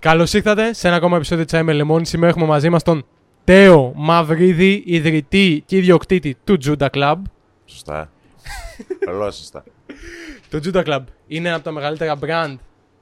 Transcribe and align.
Καλώς 0.00 0.32
ήρθατε 0.32 0.72
σε 0.72 0.86
ένα 0.86 0.96
ακόμα 0.96 1.16
επεισόδιο 1.16 1.44
της 1.44 1.54
Άιμε 1.54 1.72
Λεμόνι. 1.72 2.06
Σήμερα 2.06 2.30
έχουμε 2.30 2.46
μαζί 2.46 2.68
μας 2.68 2.82
τον 2.82 3.06
Τέο 3.44 3.92
Μαυρίδη, 3.96 4.82
ιδρυτή 4.86 5.62
και 5.66 5.76
ιδιοκτήτη 5.76 6.36
του 6.44 6.56
Judah 6.64 6.86
Club. 6.90 7.16
Σωστά. 7.64 8.10
Πολύ 9.04 9.32
σωστά. 9.32 9.64
Το 10.50 10.60
Judah 10.64 10.84
Club 10.84 11.00
είναι 11.26 11.46
ένα 11.48 11.56
από 11.56 11.64
τα 11.64 11.70
μεγαλύτερα 11.70 12.18
brand 12.22 12.56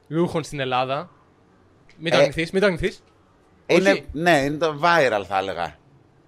ρούχων 0.08 0.42
στην 0.44 0.60
Ελλάδα. 0.60 1.10
Μην 1.98 2.12
το 2.12 2.18
Ε, 2.18 2.20
αρνηθείς, 2.20 2.50
μην 2.50 2.60
το 2.60 2.66
αρνηθείς. 2.66 3.02
είναι, 3.66 3.90
Όχι. 3.90 4.04
ναι, 4.12 4.30
είναι 4.38 4.56
το 4.56 4.78
viral 4.82 5.22
θα 5.28 5.38
έλεγα. 5.38 5.76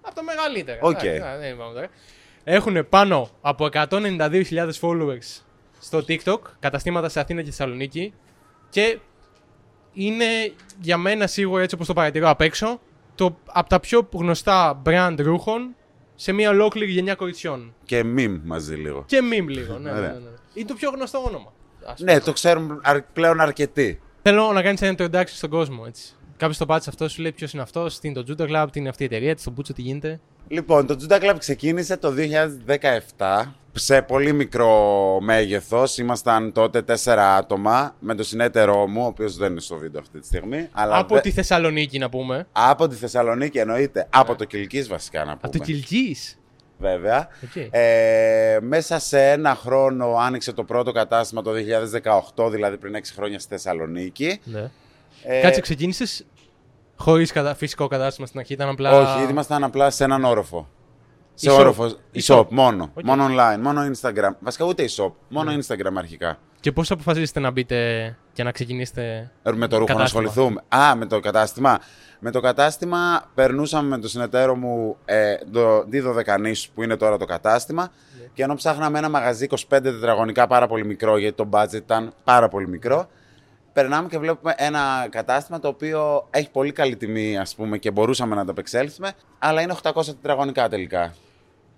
Από 0.01 0.15
τα 0.15 0.23
μεγαλύτερα. 0.23 0.77
Οκ. 0.81 1.03
Εντάξει, 1.03 1.21
α, 1.23 1.37
δεν 1.37 1.51
είπαμε 1.53 1.73
τώρα. 1.73 1.87
Έχουν 2.43 2.89
πάνω 2.89 3.29
από 3.41 3.69
192.000 3.71 4.69
followers 4.81 5.41
στο 5.79 6.03
TikTok, 6.07 6.39
καταστήματα 6.59 7.09
σε 7.09 7.19
Αθήνα 7.19 7.41
και 7.41 7.49
Θεσσαλονίκη. 7.49 8.13
Και 8.69 8.99
είναι 9.93 10.25
για 10.81 10.97
μένα 10.97 11.27
σίγουρα 11.27 11.61
έτσι 11.63 11.75
όπως 11.75 11.87
το 11.87 11.93
παρατηρώ 11.93 12.29
απ' 12.29 12.41
έξω, 12.41 12.79
το, 13.15 13.37
από 13.45 13.69
τα 13.69 13.79
πιο 13.79 14.07
γνωστά 14.13 14.81
brand 14.85 15.15
ρούχων 15.19 15.75
σε 16.15 16.31
μια 16.31 16.49
ολόκληρη 16.49 16.91
γενιά 16.91 17.15
κοριτσιών. 17.15 17.73
Και 17.85 18.01
meme 18.17 18.39
μαζί 18.43 18.75
λίγο. 18.75 19.03
Και 19.07 19.19
meme 19.31 19.47
λίγο. 19.47 19.73
Ναι, 19.77 19.79
ναι, 19.79 19.91
ναι, 19.91 19.97
Ωραία. 19.99 20.11
ναι. 20.13 20.29
Είναι 20.53 20.67
το 20.67 20.73
πιο 20.73 20.89
γνωστό 20.89 21.23
όνομα. 21.27 21.53
ας 21.85 21.99
πούμε. 21.99 22.13
Ναι, 22.13 22.19
το 22.19 22.33
ξέρουν 22.33 22.79
αρ- 22.83 23.01
πλέον 23.13 23.39
αρκετοί. 23.39 23.99
Θέλω 24.21 24.51
να 24.51 24.61
κάνεις 24.61 24.81
ένα 24.81 24.95
introduction 24.97 25.23
στον 25.25 25.49
κόσμο. 25.49 25.83
Έτσι. 25.87 26.13
Κάποιος 26.37 26.57
το 26.57 26.65
πάτησε 26.65 26.89
αυτό, 26.89 27.09
σου 27.09 27.21
λέει 27.21 27.31
ποιος 27.31 27.53
είναι 27.53 27.61
αυτός, 27.61 27.99
τι 27.99 28.07
είναι 28.07 28.23
το 28.23 28.35
Judo 28.37 28.49
Club, 28.49 28.67
τι 28.71 28.79
είναι 28.79 28.89
αυτή 28.89 29.03
η 29.03 29.05
εταιρεία, 29.05 29.35
τι 29.35 29.41
στο 29.41 29.51
Μπούτσο, 29.51 29.73
τι 29.73 29.81
γίνεται. 29.81 30.19
Λοιπόν, 30.51 30.85
το 30.87 30.97
Juda 31.01 31.19
Club 31.21 31.35
ξεκίνησε 31.37 31.97
το 31.97 32.13
2017 33.17 33.41
σε 33.73 34.01
πολύ 34.01 34.33
μικρό 34.33 35.17
μέγεθος. 35.21 35.97
Ήμασταν 35.97 36.51
τότε 36.51 36.81
τέσσερα 36.81 37.35
άτομα 37.35 37.95
με 37.99 38.15
τον 38.15 38.25
συνεταίρο 38.25 38.87
μου, 38.87 39.01
ο 39.03 39.05
οποίος 39.05 39.35
δεν 39.37 39.51
είναι 39.51 39.59
στο 39.59 39.77
βίντεο 39.77 40.01
αυτή 40.01 40.19
τη 40.19 40.25
στιγμή. 40.25 40.67
Αλλά 40.71 40.97
Από 40.97 41.15
δε- 41.15 41.21
τη 41.21 41.31
Θεσσαλονίκη 41.31 41.97
να 41.99 42.09
πούμε. 42.09 42.47
από 42.51 42.87
τη 42.87 42.95
Θεσσαλονίκη 42.95 43.57
εννοείται. 43.57 44.07
Από 44.09 44.35
το 44.35 44.45
Κιλκίς 44.45 44.87
βασικά 44.87 45.19
να 45.19 45.25
πούμε. 45.25 45.39
Από 45.41 45.57
το 45.57 45.63
Κιλκίς. 45.63 46.15
Βέβαια. 46.77 47.27
Οκ. 47.43 47.67
Ε, 47.71 48.57
μέσα 48.61 48.99
σε 48.99 49.29
ένα 49.31 49.55
χρόνο 49.55 50.15
άνοιξε 50.15 50.51
το 50.51 50.63
πρώτο 50.63 50.91
κατάστημα 50.91 51.41
το 51.41 51.51
2018, 52.35 52.49
δηλαδή 52.51 52.77
πριν 52.77 52.95
6 52.95 52.99
χρόνια 53.15 53.39
στη 53.39 53.49
Θεσσαλονίκη. 53.49 54.39
Ναι. 54.43 54.69
Ε, 55.23 55.41
Κάτσε, 55.41 55.61
ξεκίνησες 55.61 56.25
χωρίς 57.01 57.33
φυσικό 57.55 57.87
κατάστημα 57.87 58.27
στην 58.27 58.39
αρχή, 58.39 58.53
ήταν 58.53 58.69
απλά. 58.69 58.91
Όχι, 58.99 59.29
ήμασταν 59.31 59.63
απλά 59.63 59.89
σε 59.89 60.03
έναν 60.03 60.23
όροφο. 60.23 60.67
Σε 61.33 61.49
E-shop. 61.51 61.59
όροφο. 61.59 61.91
E-shop. 62.15 62.35
E-shop, 62.39 62.45
μόνο. 62.49 62.89
Οκ. 62.93 63.03
Μόνο 63.05 63.25
online, 63.29 63.59
μόνο 63.61 63.81
Instagram. 63.95 64.35
Βασικά 64.39 64.65
ούτε 64.65 64.85
e-shop, 64.89 65.11
μόνο 65.29 65.51
Instagram 65.51 65.93
αρχικά. 65.97 66.37
Και 66.59 66.71
πώς 66.71 66.91
αποφασίσατε 66.91 67.39
να 67.39 67.51
μπείτε 67.51 68.17
και 68.33 68.43
να 68.43 68.51
ξεκινήσετε. 68.51 69.31
Ε, 69.43 69.51
Με 69.51 69.67
το 69.67 69.77
ρούχο 69.77 69.91
να 69.93 69.97
Κατάστημα; 69.97 70.03
ασχοληθούμε. 70.23 70.61
Α, 70.67 70.95
με 70.95 71.05
το 71.05 71.19
κατάστημα. 71.19 71.79
Με 72.19 72.31
το 72.31 72.39
κατάστημα 72.39 73.21
περνούσαμε 73.35 73.87
με 73.87 73.97
τον 73.97 74.09
συνεταίρο 74.09 74.55
μου 74.55 74.97
ε, 75.05 75.35
τη 75.51 75.83
Δωδεκανήσου 75.87 76.71
που 76.71 76.83
είναι 76.83 76.95
τώρα 76.97 77.17
το 77.17 77.25
κατάστημα 77.25 77.81
Ναι. 78.19 78.25
και 78.33 78.43
ενώ 78.43 78.55
ψάχναμε 78.55 78.97
ένα 78.97 79.09
μαγαζί 79.09 79.47
25 79.49 79.57
τετραγωνικά 79.69 80.47
πάρα 80.47 80.67
πολύ 80.67 80.85
μικρό 80.85 81.17
γιατί 81.17 81.35
το 81.35 81.49
budget 81.51 81.73
ήταν 81.73 82.13
πάρα 82.23 82.47
πολύ 82.47 82.67
μικρό 82.67 83.07
περνάμε 83.73 84.07
και 84.07 84.17
βλέπουμε 84.17 84.53
ένα 84.57 85.07
κατάστημα 85.09 85.59
το 85.59 85.67
οποίο 85.67 86.27
έχει 86.29 86.51
πολύ 86.51 86.71
καλή 86.71 86.95
τιμή 86.95 87.37
ας 87.37 87.55
πούμε 87.55 87.77
και 87.77 87.91
μπορούσαμε 87.91 88.35
να 88.35 88.45
το 88.45 88.51
ανταπεξέλθουμε 88.51 89.11
αλλά 89.39 89.61
είναι 89.61 89.75
800 89.83 90.05
τετραγωνικά 90.05 90.69
τελικά. 90.69 91.13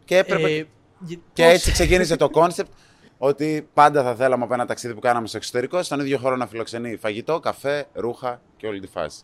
Και 0.06 0.18
έπρεπε 0.18 0.44
Ε, 0.52 0.66
γε- 1.00 1.20
και 1.34 1.44
πώς- 1.44 1.54
έτσι 1.54 1.72
ξεκίνησε 1.72 2.16
το 2.16 2.30
concept 2.30 2.72
ότι 3.18 3.68
πάντα 3.74 4.04
θα 4.04 4.16
θέλαμε 4.16 4.44
από 4.44 4.54
ένα 4.54 4.66
ταξίδι 4.66 4.94
που 4.94 5.00
κάναμε 5.00 5.28
στο 5.28 5.38
εξωτερικό 5.38 5.84
στον 5.84 6.00
ίδιο 6.00 6.18
χώρο 6.18 6.36
να 6.36 6.48
φιλοξενεί 6.48 6.96
φαγητό, 6.98 7.40
καφέ, 7.40 7.86
ρούχα 7.94 8.42
και 8.58 8.68
όλη 8.68 8.80
τη 8.80 8.88
φάση. 8.88 9.22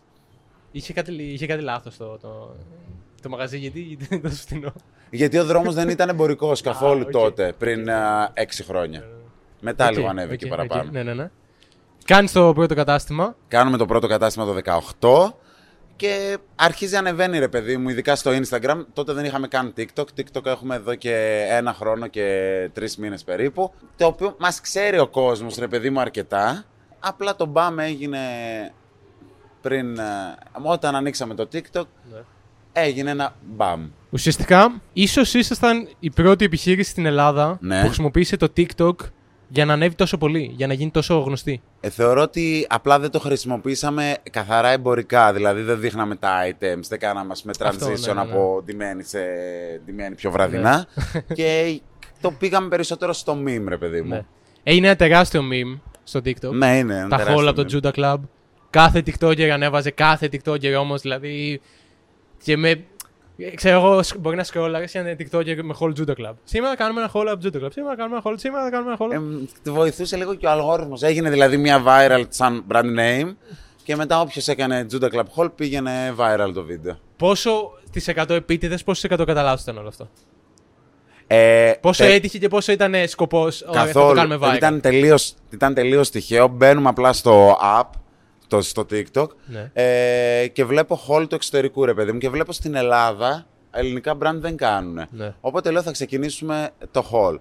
Είχε 0.72 0.92
κάτι, 0.92 1.12
είχε 1.22 1.46
κάτι 1.46 1.62
λάθος 1.62 1.96
το, 1.96 2.18
το, 2.18 2.56
το 3.22 3.28
μαγαζί, 3.28 3.58
γιατί, 3.58 3.80
γιατί 3.80 4.04
δεν 4.08 4.18
ήταν 4.18 4.30
τόσο 4.30 4.42
φθηνό; 4.42 4.72
Γιατί 5.10 5.38
ο 5.38 5.44
δρόμος 5.44 5.74
δεν 5.74 5.88
ήταν 5.88 6.08
εμπορικός 6.08 6.60
καθόλου 6.70 7.02
οκ. 7.06 7.10
τότε, 7.10 7.52
πριν 7.58 7.90
α, 7.90 8.30
έξι 8.34 8.64
χρόνια. 8.64 9.04
Μετά 9.60 9.86
Οκ, 9.86 9.92
λίγο 9.96 10.08
ανέβηκε 10.08 10.44
οκ, 10.44 10.50
παραπάνω. 10.50 10.82
οκ, 10.82 10.92
Ναι, 10.92 11.02
ναι, 11.02 11.14
ναι. 11.14 11.30
Κάνει 12.04 12.28
το 12.28 12.52
πρώτο 12.54 12.74
κατάστημα. 12.74 13.36
Κάνουμε 13.48 13.76
το 13.76 13.86
πρώτο 13.86 14.06
κατάστημα 14.06 14.44
το 14.44 14.56
18 15.00 15.32
και 15.96 16.38
αρχίζει 16.56 16.92
να 16.92 16.98
ανεβαίνει 16.98 17.38
ρε 17.38 17.48
παιδί 17.48 17.76
μου, 17.76 17.88
ειδικά 17.88 18.16
στο 18.16 18.30
Instagram. 18.30 18.84
Τότε 18.92 19.12
δεν 19.12 19.24
είχαμε 19.24 19.48
καν 19.48 19.72
TikTok. 19.76 20.04
TikTok 20.16 20.46
έχουμε 20.46 20.74
εδώ 20.74 20.94
και 20.94 21.44
ένα 21.50 21.72
χρόνο 21.74 22.06
και 22.06 22.68
τρεις 22.72 22.96
μήνες 22.96 23.24
περίπου. 23.24 23.72
Το 23.96 24.06
οποίο 24.06 24.36
μας 24.38 24.60
ξέρει 24.60 24.98
ο 24.98 25.06
κόσμος, 25.08 25.56
ρε 25.56 25.68
παιδί 25.68 25.90
μου, 25.90 26.00
αρκετά. 26.00 26.64
Απλά 27.00 27.36
το 27.36 27.52
BAM 27.54 27.72
έγινε 27.78 28.18
πριν. 29.60 29.98
ε, 29.98 30.04
Όταν 30.62 30.94
ανοίξαμε 30.94 31.34
το 31.34 31.48
TikTok, 31.52 31.84
Ναι. 32.12 32.18
έγινε 32.72 33.10
ένα 33.10 33.34
BAM. 33.58 33.78
Ουσιαστικά, 34.10 34.80
ίσως 34.92 35.34
ήσασταν 35.34 35.88
η 36.00 36.10
πρώτη 36.10 36.44
επιχείρηση 36.44 36.90
στην 36.90 37.06
Ελλάδα 37.06 37.58
Ναι. 37.60 37.80
που 37.80 37.86
χρησιμοποίησε 37.86 38.36
το 38.36 38.48
TikTok 38.56 38.94
για 39.52 39.64
να 39.64 39.72
ανέβει 39.72 39.94
τόσο 39.94 40.18
πολύ, 40.18 40.52
για 40.56 40.66
να 40.66 40.72
γίνει 40.72 40.90
τόσο 40.90 41.18
γνωστή. 41.18 41.60
Ε, 41.80 41.90
θεωρώ 41.90 42.22
ότι 42.22 42.66
απλά 42.68 42.98
δεν 42.98 43.10
το 43.10 43.18
χρησιμοποίησαμε 43.18 44.16
καθαρά 44.30 44.68
εμπορικά. 44.68 45.32
Δηλαδή 45.32 45.62
δεν 45.62 45.80
δείχναμε 45.80 46.16
τα 46.16 46.30
items, 46.48 46.82
δεν 46.88 46.98
κάναμε 46.98 47.32
ας 47.32 47.42
πούμε, 47.42 47.52
Αυτό, 47.60 47.86
ναι, 47.86 47.92
transition 47.92 48.06
ναι, 48.06 48.12
ναι. 48.12 48.20
από 48.20 48.62
ντυμένη 48.64 49.02
σε 49.02 49.18
ντυμένη 49.84 50.14
πιο 50.14 50.30
βραδινά. 50.30 50.86
και 51.34 51.80
το 52.20 52.30
πήγαμε 52.30 52.68
περισσότερο 52.68 53.12
στο 53.12 53.38
meme, 53.46 53.64
ρε 53.68 53.76
παιδί 53.76 54.02
μου. 54.02 54.08
Ναι. 54.08 54.24
Έγινε 54.62 54.86
ένα 54.86 54.96
τεράστιο 54.96 55.42
meme 55.52 55.78
στο 56.04 56.20
TikTok. 56.24 56.50
Ναι, 56.50 56.78
είναι. 56.78 56.94
ένα 56.94 57.08
τα 57.08 57.16
τεράστιο 57.16 57.44
haul 57.44 57.48
από 57.48 57.60
meme. 57.60 57.66
το 57.70 57.80
Juda 57.82 58.00
Club. 58.00 58.18
Κάθε 58.70 59.02
TikToker 59.06 59.48
ανέβαζε, 59.48 59.90
κάθε 59.90 60.28
TikToker 60.32 60.74
όμως, 60.80 61.00
δηλαδή. 61.00 61.60
Και 62.42 62.56
με. 62.56 62.84
Ξέρω 63.54 63.76
εγώ, 63.76 64.02
σκ- 64.02 64.18
μπορεί 64.18 64.36
να 64.36 64.44
σκρόλαρες 64.44 64.94
ένα 64.94 65.16
TikToker 65.18 65.56
με 65.62 65.74
haul 65.80 65.92
Juda 65.98 66.10
Club. 66.26 66.32
Σήμερα 66.44 66.76
κάνουμε 66.76 67.00
ένα 67.00 67.10
haul 67.14 67.26
από 67.32 67.40
Juda 67.44 67.64
Club. 67.64 67.68
Σήμερα 67.72 67.96
κάνουμε 67.96 68.16
ένα 68.16 68.22
haul. 68.24 68.34
Σήμερα 68.38 68.70
κάνουμε 68.70 68.96
ένα 68.98 68.98
haul. 69.00 69.12
Ε, 69.42 69.46
τη 69.62 69.70
βοηθούσε 69.70 70.16
λίγο 70.16 70.34
και 70.34 70.46
ο 70.46 70.50
αλγόριθμος. 70.50 71.02
Έγινε 71.02 71.30
δηλαδή 71.30 71.56
μια 71.56 71.82
viral 71.86 72.22
σαν 72.28 72.64
brand 72.72 72.98
name. 72.98 73.34
Και 73.84 73.96
μετά 73.96 74.20
όποιος 74.20 74.48
έκανε 74.48 74.86
Juda 74.92 75.08
Club 75.14 75.24
Hall 75.36 75.48
πήγαινε 75.54 76.14
viral 76.18 76.50
το 76.54 76.64
βίντεο. 76.64 76.98
Πόσο 77.16 77.70
τις 77.92 78.08
100 78.08 78.30
επίτηδες, 78.30 78.84
πόσο 78.84 79.02
εκατό 79.04 79.24
κατά 79.24 79.42
λάθος 79.42 79.62
ήταν 79.62 79.78
όλο 79.78 79.88
αυτό; 79.88 80.08
Ε, 81.26 81.72
Πόσο 81.80 82.04
τε- 82.04 82.12
έτυχε 82.12 82.38
και 82.38 82.48
πόσο 82.48 82.72
ήταν 82.72 82.94
σκοπός. 83.06 83.58
Θα 83.58 83.66
το 83.66 83.72
Καθόλου. 83.72 84.14
κάνουμε 84.14 84.38
viral. 84.42 84.56
Ήταν 84.56 84.80
τελείως, 84.80 85.34
ήταν 85.50 85.74
τελείως 85.74 86.10
τυχαίο. 86.10 86.48
Μπαίνουμε 86.48 86.88
απλά 86.88 87.12
στο 87.12 87.58
app, 87.80 87.84
το, 88.50 88.62
στο 88.62 88.86
TikTok 88.90 89.26
Ναι. 89.46 89.70
ε, 89.72 90.46
και 90.48 90.64
βλέπω 90.64 91.00
haul 91.08 91.26
του 91.28 91.34
εξωτερικού 91.34 91.84
ρε 91.84 91.94
παιδί 91.94 92.12
μου 92.12 92.18
και 92.18 92.28
βλέπω 92.30 92.52
στην 92.52 92.74
Ελλάδα 92.74 93.46
ελληνικά 93.70 94.16
brand 94.22 94.34
δεν 94.34 94.56
κάνουν. 94.56 95.06
Ναι. 95.10 95.34
Οπότε 95.40 95.70
λέω 95.70 95.82
θα 95.82 95.90
ξεκινήσουμε 95.90 96.70
το 96.90 97.06
haul. 97.12 97.38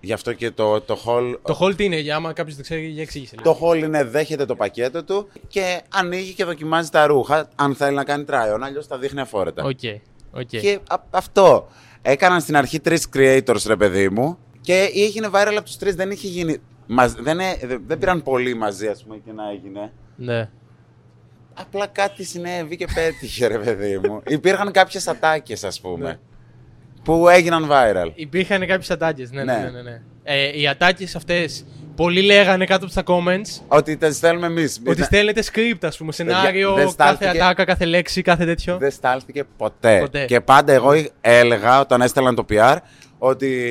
Γι' 0.00 0.12
αυτό 0.12 0.32
και 0.32 0.50
το, 0.50 0.80
το 0.80 0.98
haul... 1.06 1.38
Το 1.42 1.58
haul 1.60 1.76
τι 1.76 1.84
είναι, 1.84 1.98
για 1.98 2.16
άμα 2.16 2.32
κάποιος 2.32 2.54
δεν 2.54 2.64
ξέρει, 2.64 2.86
για 2.86 3.02
εξήγησε. 3.02 3.34
λίγο. 3.38 3.52
Το 3.52 3.58
haul 3.66 3.76
είναι 3.78 4.04
δέχεται 4.04 4.44
το 4.46 4.56
πακέτο 4.56 5.04
του 5.04 5.28
και 5.48 5.80
ανοίγει 5.94 6.32
και 6.32 6.44
δοκιμάζει 6.44 6.90
τα 6.90 7.06
ρούχα 7.06 7.48
αν 7.54 7.74
θέλει 7.74 7.94
να 7.96 8.04
κάνει 8.04 8.24
try 8.28 8.54
on, 8.54 8.58
αλλιώς 8.60 8.86
τα 8.86 8.98
δείχνει 8.98 9.20
αφόρετα. 9.20 9.64
OK. 9.64 9.78
OK. 10.32 10.46
Και 10.46 10.78
α- 10.88 10.96
αυτό. 11.10 11.68
Έκαναν 12.02 12.40
στην 12.40 12.56
αρχή 12.56 12.80
τρεις 12.80 13.08
creators, 13.16 13.62
ρε 13.66 13.76
παιδί 13.76 14.08
μου. 14.08 14.38
Και 14.60 14.90
έγινε 14.94 15.28
viral 15.32 15.52
από 15.56 15.62
τους 15.64 15.76
τρεις. 15.76 15.94
Δεν 15.94 16.10
είχε 16.10 16.28
γίνει. 16.28 16.56
μαζ- 16.86 17.20
δεν, 17.20 17.40
ε- 17.40 17.58
δεν- 17.62 17.82
δεν 17.86 17.98
πήραν 17.98 18.22
πολύ 18.22 18.54
μαζί, 18.54 18.86
ας 18.86 19.02
πούμε, 19.02 19.16
και 19.24 19.32
να 19.32 19.50
έγινε. 19.50 19.92
Ναι. 20.22 20.48
Απλά 21.54 21.86
κάτι 21.86 22.24
συνέβη 22.24 22.76
και 22.76 22.86
πέτυχε, 22.94 23.46
ρε 23.46 23.58
παιδί 23.58 23.98
μου. 24.08 24.22
Υπήρχαν 24.36 24.70
κάποιες 24.72 25.08
ατάκες, 25.08 25.64
ας 25.64 25.80
πούμε. 25.80 26.08
Ναι. 26.08 26.18
Που 27.04 27.28
έγιναν 27.28 27.68
viral. 27.70 28.10
Υπήρχαν 28.14 28.60
κάποιες 28.66 28.90
ατάκες. 28.90 29.30
Ναι, 29.30 29.44
ναι, 29.44 29.52
Ναι. 29.52 29.58
ναι. 29.62 29.70
ναι, 29.70 29.82
ναι. 29.82 30.00
Ε, 30.22 30.60
οι 30.60 30.68
ατάκες 30.68 31.16
αυτές, 31.16 31.64
πολλοί 31.96 32.20
λέγανε 32.22 32.64
κάτω 32.64 32.84
από 32.86 32.94
τα 32.94 33.02
comments 33.06 33.62
Ότι 33.68 33.96
τα 33.96 34.12
στέλνουμε 34.12 34.46
εμείς. 34.46 34.80
ότι 34.86 35.02
στέλνετε 35.02 35.42
script, 35.52 35.78
ας 35.84 35.96
πούμε, 35.96 36.12
σενάριο, 36.12 36.68
δεν 36.68 36.76
κάθε 36.78 36.90
στάλθηκε- 36.92 37.28
ατάκα, 37.42 37.64
κάθε 37.64 37.84
λέξη, 37.84 38.22
κάθε 38.22 38.44
τέτοιο. 38.44 38.76
Δεν 38.78 38.90
στάλθηκε 38.90 39.44
ποτέ. 39.56 39.98
Ποτέ. 40.00 40.24
Και 40.24 40.40
πάντα 40.40 40.72
εγώ 40.72 40.90
έλεγα 41.20 41.80
όταν 41.80 42.00
έστελναν 42.00 42.34
το 42.34 42.44
PR 42.50 42.76
ότι 43.18 43.68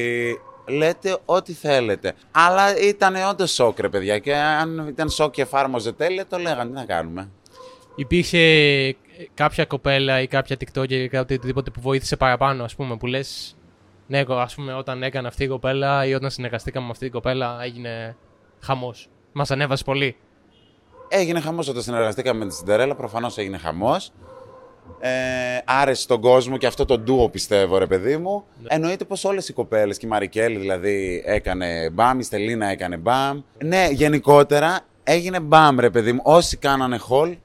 λέτε 0.70 1.18
ό,τι 1.26 1.54
θέλετε. 1.54 2.14
Αλλά 2.32 2.78
ήταν 2.80 3.16
όντως 3.30 3.52
σοκ, 3.52 3.80
ρε 3.80 3.90
παιδιά. 3.90 4.20
Και 4.20 4.36
αν 4.36 4.88
ήταν 4.88 5.10
σοκ 5.10 5.32
και 5.32 5.42
εφάρμοζε 5.42 5.92
τέλεια, 5.92 6.28
το 6.28 6.38
λέγανε. 6.38 6.70
Τι 6.70 6.76
να 6.76 6.86
κάνουμε. 6.86 7.30
Υπήρχε 7.96 8.96
κάποια 9.34 9.66
κοπέλα 9.66 10.22
ή 10.22 10.28
κάποια 10.28 10.58
TikToker 10.60 10.92
ή 10.92 11.08
κάτι 11.08 11.34
οτιδήποτε 11.34 11.70
που 11.70 11.82
βοήθησε 11.82 12.16
παραπάνω, 12.16 12.64
ας 12.64 12.76
πούμε, 12.76 12.98
που 12.98 13.06
λες. 13.06 13.56
Ναι, 14.08 14.20
εγώ, 14.20 14.36
ας 14.36 14.56
πούμε, 14.56 14.74
όταν 14.74 15.04
έκανε 15.04 15.28
αυτή 15.28 15.44
η 15.44 15.48
κοπέλα 15.48 16.06
ή 16.06 16.14
όταν 16.14 16.30
συνεργαστήκαμε 16.30 16.86
με 16.86 16.92
αυτή 16.92 17.04
την 17.04 17.14
κοπέλα, 17.14 17.60
έγινε 17.64 18.16
χαμός. 18.60 19.10
Μας 19.32 19.52
ανέβασε 19.52 19.84
πολύ. 19.84 20.16
Έγινε 21.08 21.40
χαμός 21.40 21.68
όταν 21.68 21.82
συνεργαστήκαμε 21.82 22.40
με 22.40 22.50
τη 22.50 22.56
Σιντερέλα. 22.56 22.96
Προφανώς 22.96 23.38
έγινε 23.38 23.58
χαμός. 23.58 24.12
Ε, 25.00 25.10
άρεσε 25.66 26.02
στον 26.02 26.22
κόσμο 26.22 26.58
και 26.58 26.68
αυτό 26.68 26.86
το 26.86 26.98
ντουο 27.00 27.30
πιστεύω, 27.30 27.78
ρε 27.78 27.86
παιδί 27.88 28.18
μου. 28.18 28.44
Εννοείται 28.68 29.06
πως 29.06 29.24
όλες 29.26 29.50
οι 29.50 29.54
κοπέλες 29.54 29.98
και 29.98 30.06
η 30.06 30.10
Μαρικέλη 30.10 30.58
δηλαδή 30.58 31.24
έκανε 31.26 31.90
μπαμ, 31.94 32.20
η 32.20 32.24
Στελίνα 32.24 32.68
έκανε 32.68 32.98
μπαμ. 32.98 33.42
Ναι, 33.64 33.88
γενικότερα 33.92 34.80
έγινε 35.04 35.40
μπαμ, 35.40 35.80
ρε 35.80 35.90
παιδί 35.90 36.12
μου. 36.12 36.20
Όσοι 36.24 36.58
κάνανε 36.58 36.98
χολ, 36.98 37.38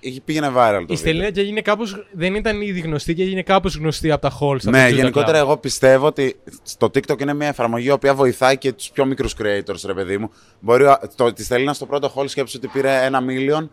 Είχε- 0.00 0.20
Πήγαινε 0.20 0.46
viral 0.48 0.52
το 0.72 0.76
Η 0.76 0.80
βίντεο. 0.80 0.96
Στελίνα 0.96 1.30
και 1.30 1.40
έγινε 1.40 1.60
κάπως, 1.60 2.06
δεν 2.12 2.34
ήταν 2.34 2.60
ήδη 2.60 2.80
γνωστή 2.80 3.14
και 3.14 3.22
έγινε 3.22 3.42
κάπως 3.42 3.76
γνωστή 3.76 4.10
από 4.10 4.22
τα 4.22 4.30
halls. 4.40 4.58
από 4.66 4.70
Ναι, 4.70 4.88
το 4.88 4.92
Judah 4.92 4.96
γενικότερα 4.96 5.38
Club. 5.38 5.42
εγώ 5.42 5.56
πιστεύω 5.56 6.06
ότι 6.06 6.36
το 6.78 6.86
TikTok 6.94 7.20
είναι 7.20 7.34
μια 7.34 7.46
εφαρμογή 7.48 7.86
η 7.86 7.90
οποία 7.90 8.14
βοηθάει 8.14 8.58
και 8.58 8.72
τους 8.72 8.90
πιο 8.90 9.04
μικρούς 9.04 9.34
creators, 9.38 9.80
ρε 9.86 9.94
παιδί 9.94 10.18
μου. 10.18 10.30
Μπορεί 10.60 10.84
ο- 10.84 10.98
το, 11.16 11.32
τη 11.32 11.44
Στελίνα 11.44 11.72
στο 11.72 11.86
πρώτο 11.86 12.12
haul 12.16 12.24
σκέψου 12.28 12.58
ότι 12.62 12.68
πήρε 12.72 13.04
ένα 13.04 13.22
million 13.28 13.68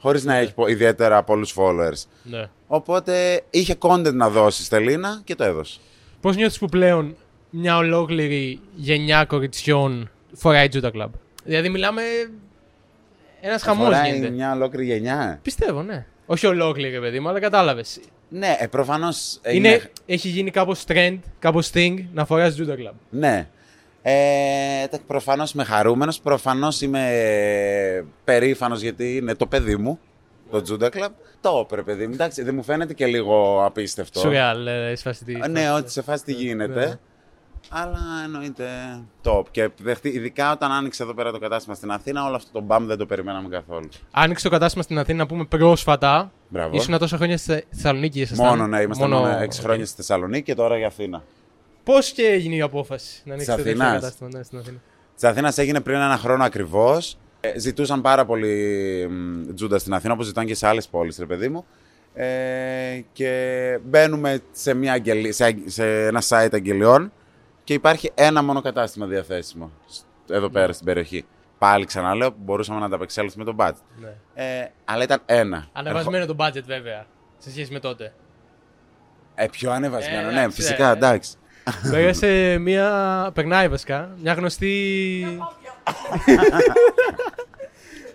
χωρίς 0.00 0.24
να 0.24 0.34
έχει 0.36 0.54
πο- 0.54 0.66
ιδιαίτερα 0.68 1.22
πολλούς 1.22 1.54
followers. 1.56 2.02
Ναι. 2.22 2.48
Οπότε 2.66 3.42
είχε 3.50 3.76
content 3.80 4.12
να 4.12 4.28
δώσει 4.28 4.62
η 4.62 4.64
Στελίνα 4.64 5.20
και 5.24 5.34
το 5.34 5.44
έδωσε. 5.44 5.78
Πώς 6.20 6.36
νιώθεις 6.36 6.58
που 6.58 6.66
πλέον 6.66 7.16
μια 7.50 7.76
ολόκληρη 7.76 8.60
γενιά 8.74 9.24
κοριτσιών 9.24 10.10
φοράει 10.32 10.68
Judah 10.72 10.90
Club; 10.90 11.08
Δηλαδή 11.44 11.68
μιλάμε 11.68 12.02
ένας 13.40 13.62
χαμός 13.62 13.84
Φοράει 13.86 14.12
γίνεται. 14.12 14.30
μια 14.30 14.52
ολόκληρη 14.52 14.86
γενιά. 14.86 15.38
Πιστεύω, 15.42 15.82
ναι. 15.82 16.06
Όχι 16.26 16.46
ολόκληρη, 16.46 16.90
ρε 16.94 17.00
παιδί 17.00 17.20
μου, 17.20 17.28
αλλά 17.28 17.40
κατάλαβες. 17.40 18.00
Ναι, 18.28 18.56
ε, 18.58 18.66
προφανώς. 18.66 19.40
Είναι... 19.52 19.90
Έχει 20.06 20.28
γίνει 20.28 20.50
κάπως 20.50 20.84
trend, 20.88 21.18
κάπως 21.38 21.70
thing 21.74 21.94
να 22.12 22.24
φοράς 22.24 22.56
Judah 22.58 22.72
Club. 22.72 22.92
Ναι. 23.10 23.48
Ε, 24.02 24.84
Προφανώς 25.06 25.52
είμαι 25.52 25.64
χαρούμενος. 25.64 26.20
Προφανώς 26.20 26.80
είμαι 26.80 27.04
περήφανος 28.24 28.80
γιατί 28.80 29.16
είναι 29.16 29.34
το 29.34 29.46
παιδί 29.46 29.76
μου, 29.76 29.98
το 30.50 30.62
Juda 30.68 30.84
Club. 30.86 31.08
Το 31.40 31.58
έπρεπε, 31.62 31.82
παιδί 31.92 32.06
μου. 32.06 32.14
Εντάξει, 32.14 32.42
δεν 32.42 32.54
μου 32.54 32.62
φαίνεται 32.62 32.94
και 32.94 33.06
λίγο 33.06 33.64
απίστευτο. 33.64 34.20
Σουρεάλ, 34.20 34.66
ε, 34.66 34.94
σφάση 34.96 35.24
τι- 35.24 35.38
Ε, 35.42 35.48
Ναι, 35.48 35.72
ότι 35.72 35.90
σε 35.90 36.02
φάση 36.02 36.24
τι 36.24 36.32
γίνεται. 36.32 36.86
Ναι. 36.86 36.94
Αλλά 37.68 37.98
εννοείται 38.24 38.64
top. 39.24 39.42
Και 39.50 39.70
δεχτεί, 39.82 40.08
ειδικά 40.08 40.52
όταν 40.52 40.72
άνοιξε 40.72 41.02
εδώ 41.02 41.14
πέρα 41.14 41.32
το 41.32 41.38
κατάστημα 41.38 41.74
στην 41.74 41.90
Αθήνα, 41.90 42.24
όλο 42.26 42.36
αυτό 42.36 42.50
το 42.52 42.60
μπαμ 42.60 42.86
δεν 42.86 42.98
το 42.98 43.06
περιμέναμε 43.06 43.48
καθόλου. 43.48 43.88
Άνοιξε 44.10 44.44
το 44.44 44.50
κατάστημα 44.50 44.82
στην 44.82 44.98
Αθήνα 44.98 45.18
να 45.18 45.26
πούμε 45.26 45.44
πρόσφατα. 45.44 46.32
Μπράβο. 46.48 46.76
Ήσουν 46.76 46.98
τόσα 46.98 47.16
χρόνια 47.16 47.38
στη 47.38 47.52
στη 47.52 47.66
Θεσσαλονίκη, 47.70 48.20
ήσασταν. 48.20 48.46
Μόνο, 48.46 48.66
ναι, 48.66 48.80
είμαστε 48.82 49.06
μόνο 49.06 49.38
6 49.42 49.60
χρόνια 49.60 49.86
στη 49.86 49.96
Θεσσαλονίκη 49.96 50.42
και 50.42 50.54
τώρα 50.54 50.76
για 50.76 50.86
Αθήνα. 50.86 51.22
Πώς 51.84 52.10
και 52.12 52.22
έγινε 52.26 52.54
η 52.54 52.60
απόφαση 52.60 53.22
να 53.24 53.32
ανοίξετε 53.34 53.62
τέτοιο 53.62 53.82
Αθηνάς. 53.82 54.00
κατάστημα 54.00 54.28
ναι, 54.32 54.42
στην 54.42 54.58
Αθήνα; 54.58 54.78
Της 55.14 55.24
Αθήνας 55.24 55.58
έγινε 55.58 55.80
πριν 55.80 55.96
ένα 56.00 56.16
χρόνο 56.16 56.44
ακριβώς. 56.44 57.18
ζητούσαν 57.56 58.00
πάρα 58.00 58.24
πολύ 58.24 59.06
μ, 59.10 59.54
τζούντα 59.54 59.78
στην 59.78 59.94
Αθήνα, 59.94 60.12
όπως 60.12 60.26
ζητάνε 60.26 60.46
και 60.46 60.54
σε 60.54 60.66
άλλες 60.66 60.88
πόλεις, 60.88 61.18
ρε 61.18 61.26
παιδί 61.26 61.48
μου. 61.48 61.64
Ε, 62.14 63.00
και 63.12 63.78
μπαίνουμε 63.84 64.38
σε, 64.52 64.74
μια 64.74 64.92
αγγελ- 64.92 65.32
σε, 65.32 65.44
αγ- 65.44 65.68
σε 65.68 66.06
ένα 66.06 66.22
site 66.28 66.48
αγγελιών 66.52 67.12
και 67.64 67.74
υπάρχει 67.74 68.10
ένα 68.14 68.42
μόνο 68.42 68.60
κατάστημα 68.60 69.06
διαθέσιμο 69.06 69.70
σ- 69.86 70.02
εδώ 70.30 70.50
πέρα 70.50 70.72
στην 70.72 70.86
περιοχή. 70.86 71.24
Πάλι 71.58 71.84
ξαναλέω, 71.84 72.34
μπορούσαμε 72.38 72.78
να 72.80 72.86
ανταπεξέλθουμε 72.86 73.44
τον 73.44 73.56
budget. 73.58 73.72
Ναι. 74.00 74.14
Ε, 74.34 74.70
αλλά 74.84 75.02
ήταν 75.02 75.22
ένα. 75.26 75.68
Ανεβασμένο 75.72 76.26
το 76.26 76.36
budget 76.38 76.62
βέβαια. 76.66 77.06
Σε 77.38 77.50
σχέση 77.50 77.72
με 77.72 77.78
τότε. 77.80 78.12
Ε, 79.34 79.46
πιο 79.46 79.70
ανεβασμένο, 79.70 80.28
Ε, 80.28 80.32
ναι, 80.32 80.38
εντάξει, 80.40 80.60
φυσικά, 80.60 80.90
ε. 80.90 80.94
Εντάξει. 81.70 81.90
Πέρασε 81.90 82.58
μια. 82.58 83.30
Περνάει 83.34 83.68
βασικά. 83.68 84.14
Μια 84.22 84.32
γνωστή. 84.32 85.24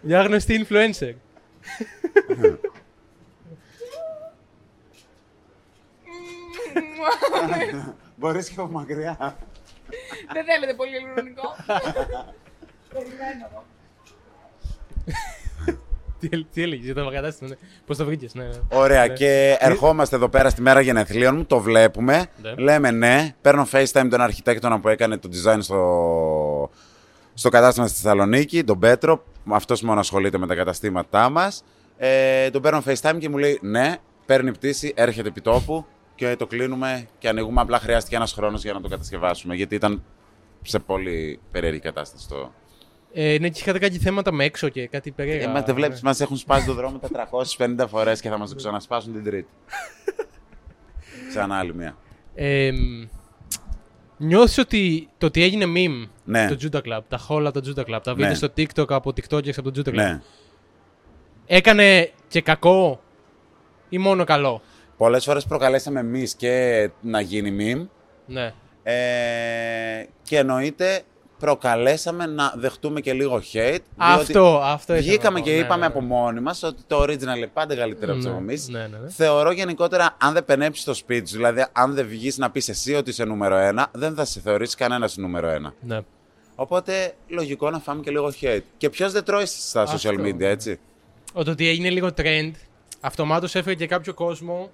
μια 0.01 0.21
γνωστή 0.21 0.65
influencer. 0.67 1.13
Μπορείς 8.15 8.49
και 8.49 8.55
από 8.57 8.71
μακριά. 8.71 9.37
Δεν 10.33 10.45
θέλετε 10.45 10.73
πολύ 10.73 10.97
ηλεκτρονικό. 10.97 11.55
Περιμένω. 12.89 13.63
Τι, 16.19 16.43
τι 16.43 16.61
έλεγε 16.61 16.83
για 16.85 16.93
το 16.93 17.09
κατάστημα, 17.09 17.49
ναι. 17.49 17.55
Πώς 17.85 17.97
το 17.97 18.05
βρήκες, 18.05 18.33
ναι. 18.33 18.43
ναι. 18.43 18.49
Ωραία, 18.73 19.05
Ναι. 19.05 19.13
και 19.13 19.57
ερχόμαστε 19.59 20.15
εδώ 20.15 20.29
πέρα 20.29 20.49
στη 20.49 20.61
μέρα 20.61 20.81
γενεθλίων 20.81 21.35
μου, 21.35 21.45
το 21.45 21.59
βλέπουμε. 21.59 22.25
Ναι. 22.41 22.53
Λέμε 22.57 22.91
ναι, 22.91 23.35
παίρνω 23.41 23.67
FaceTime 23.71 24.07
τον 24.09 24.21
αρχιτέκτονα 24.21 24.79
που 24.79 24.87
έκανε 24.87 25.17
το 25.17 25.29
design 25.31 25.57
στο, 25.59 26.69
στο 27.33 27.49
κατάστημα 27.49 27.87
στη 27.87 28.01
Θεσσαλονίκη, 28.01 28.63
τον 28.63 28.79
Πέτρο. 28.79 29.23
Αυτός 29.49 29.81
μόνο 29.81 29.99
ασχολείται 29.99 30.37
με 30.37 30.47
τα 30.47 30.55
καταστήματά 30.55 31.29
μας. 31.29 31.63
Ε, 31.97 32.49
τον 32.49 32.61
παίρνω 32.61 32.83
FaceTime 32.85 33.17
και 33.19 33.29
μου 33.29 33.37
λέει 33.37 33.59
ναι, 33.61 33.95
παίρνει 34.25 34.51
πτήση, 34.51 34.93
έρχεται 34.95 35.27
επί 35.27 35.41
τόπου 35.41 35.85
και 36.15 36.35
το 36.35 36.47
κλείνουμε 36.47 37.07
και 37.17 37.27
ανοίγουμε. 37.27 37.61
Απλά 37.61 37.79
χρειάστηκε 37.79 38.15
ένας 38.15 38.33
χρόνος 38.33 38.63
για 38.63 38.73
να 38.73 38.81
το 38.81 38.87
κατασκευάσουμε, 38.87 39.55
γιατί 39.55 39.75
ήταν 39.75 40.03
σε 40.61 40.79
πολύ 40.79 41.39
περίεργη 41.51 41.79
κατάσταση 41.79 42.27
το. 42.29 42.51
Ε, 43.17 43.37
ναι, 43.39 43.49
και 43.49 43.59
είχατε 43.59 43.79
κάτι 43.79 43.97
θέματα 43.97 44.31
με 44.31 44.43
έξω 44.43 44.69
και 44.69 44.87
κάτι 44.87 45.11
περίεργα. 45.11 45.43
Ε, 45.43 45.47
μας 45.51 45.63
δεν 45.63 45.75
βλέπεις, 45.75 46.01
ναι. 46.01 46.09
μας 46.09 46.19
έχουν 46.19 46.37
σπάσει 46.37 46.65
το 46.65 46.73
δρόμο 46.73 46.99
450 47.57 47.85
φορές 47.87 48.21
και 48.21 48.29
θα 48.29 48.37
μας 48.37 48.49
το 48.49 48.55
ξανασπάσουν 48.55 49.13
την 49.13 49.23
Τρίτη. 49.23 49.49
Ξανά 51.29 51.57
άλλη 51.57 51.75
μία. 51.75 51.97
Ε, 52.35 52.71
νιώθεις 54.17 54.57
ότι 54.57 55.09
το 55.17 55.25
ότι 55.25 55.43
έγινε 55.43 55.65
meme 55.75 56.09
Ναι. 56.23 56.47
το 56.47 56.57
Judah 56.61 56.81
Club, 56.81 57.01
τα 57.07 57.17
χόλα 57.17 57.49
από 57.49 57.61
το 57.61 57.73
Judah 57.75 57.95
Club, 57.95 57.99
τα 58.03 58.11
Ναι. 58.11 58.13
βίντεο 58.15 58.35
στο 58.35 58.47
TikTok 58.57 58.89
από 58.93 59.09
TikTokers 59.09 59.57
από 59.57 59.71
το 59.71 59.81
Judah 59.85 59.89
Club, 59.89 59.93
Ναι. 59.93 60.21
έκανε 61.45 62.11
και 62.27 62.41
κακό 62.41 63.01
ή 63.89 63.97
μόνο 63.97 64.23
καλό; 64.23 64.61
Πολλές 64.97 65.23
φορές 65.23 65.45
προκαλέσαμε 65.45 65.99
εμείς 65.99 66.35
και 66.35 66.89
να 67.01 67.19
γίνει 67.21 67.55
meme. 67.59 67.87
Ναι. 68.25 68.53
Ε, 68.83 70.05
και 70.23 70.37
εννοείται 70.37 71.01
προκαλέσαμε 71.39 72.25
να 72.25 72.53
δεχτούμε 72.57 73.01
και 73.01 73.13
λίγο 73.13 73.35
hate. 73.35 73.43
διότι 73.53 73.81
Αυτό, 73.97 74.61
αυτό 74.63 74.93
ήθελα 74.95 75.09
Βγήκαμε 75.09 75.37
να 75.39 75.43
πω. 75.45 75.49
και 75.49 75.55
Ναι, 75.55 75.61
είπαμε 75.63 75.79
ναι, 75.79 75.85
από 75.85 76.01
ναι. 76.01 76.07
μόνοι 76.07 76.39
μας 76.39 76.63
ότι 76.63 76.81
το 76.87 77.01
original 77.01 77.21
είναι 77.37 77.49
πάντα 77.53 77.75
καλύτερο 77.75 78.13
από 78.13 78.29
Ναι, 78.29 78.37
εμείς. 78.37 78.67
ναι, 78.67 78.79
ναι, 78.79 78.97
ναι. 78.97 79.09
Θεωρώ 79.09 79.51
γενικότερα, 79.51 80.15
αν 80.21 80.33
δεν 80.33 80.45
πενέψεις 80.45 80.83
το 80.85 80.93
σπίτι 80.93 81.29
σου, 81.29 81.35
δηλαδή 81.35 81.65
αν 81.71 81.93
δεν 81.93 82.07
βγεις 82.07 82.37
να 82.37 82.51
πεις 82.51 82.69
εσύ 82.69 82.93
ότι 82.93 83.09
είσαι 83.09 83.23
νούμερο 83.23 83.55
ένα, 83.55 83.87
δεν 83.91 84.15
θα 84.15 84.25
σε 84.25 84.39
θεωρήσει 84.39 84.75
κανένας 84.75 85.17
νούμερο 85.17 85.47
ένα. 85.47 85.73
Ναι. 85.81 85.99
Οπότε 86.55 87.13
λογικό 87.27 87.69
να 87.69 87.79
φάμε 87.79 88.01
και 88.01 88.11
λίγο 88.11 88.31
hate. 88.41 88.61
Και 88.77 88.89
ποιος 88.89 89.11
δεν 89.11 89.23
τρώει 89.23 89.45
στα 89.45 89.81
Αυτό, 89.81 90.09
social 90.09 90.19
media, 90.19 90.35
ναι. 90.35 90.47
έτσι; 90.47 90.79
Ο 91.33 91.43
το 91.43 91.51
ότι 91.51 91.67
έγινε 91.67 91.89
λίγο 91.89 92.09
trend, 92.17 92.51
αυτομάτως 92.99 93.55
έφερε 93.55 93.75
και 93.75 93.87
κάποιο 93.87 94.13
κόσμο 94.13 94.69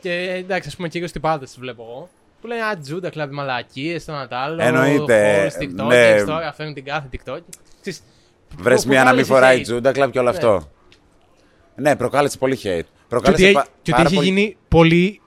και 0.00 0.10
εντάξει, 0.12 0.68
ας 0.68 0.76
πούμε 0.76 0.88
κυρίως 0.88 1.12
την 1.12 1.20
πάντα 1.20 1.44
τη 1.44 1.52
βλέπω 1.58 1.82
εγώ. 1.82 2.08
Που 2.44 2.50
λένε 2.50 2.62
Α, 2.62 2.78
Τζούντα, 2.78 3.10
κλάβει 3.10 3.34
μαλακίες, 3.34 4.04
το 4.04 4.12
ένα 4.12 4.28
τ' 4.28 4.32
άλλο. 4.32 4.62
Εννοείται, 4.62 5.46
Halls, 5.58 5.62
TikTokers, 5.62 5.86
ναι. 5.86 6.24
τώρα 6.26 6.52
φέρνουν 6.52 6.74
την 6.74 6.84
κάθε 6.84 7.08
TikTok. 7.12 7.38
Ξέρεις, 7.80 8.02
Βρες 8.58 8.80
προ- 8.82 8.92
μία 8.92 9.04
να 9.04 9.12
μην 9.14 9.26
προκάλεσε 9.26 9.32
φοράει 9.32 9.58
hate. 9.58 9.62
τζούντα 9.62 9.92
κλαμπ 9.92 10.10
και 10.10 10.18
όλο 10.18 10.30
Ναι. 10.30 10.36
αυτό. 10.36 10.70
Ναι, 11.76 11.96
προκάλεσε 11.96 12.38
πολύ 12.38 12.58
hate. 12.62 12.62
Και 12.82 12.84
Προκάλεσε 13.08 13.44
ότι, 13.44 13.52
πα- 13.52 13.62
και 13.62 13.68
ότι 13.80 13.90
πάρα 13.90 14.02
έχει 14.04 14.14
πολύ- 14.14 14.28
γίνει 14.28 14.56
πολύ 14.68 15.20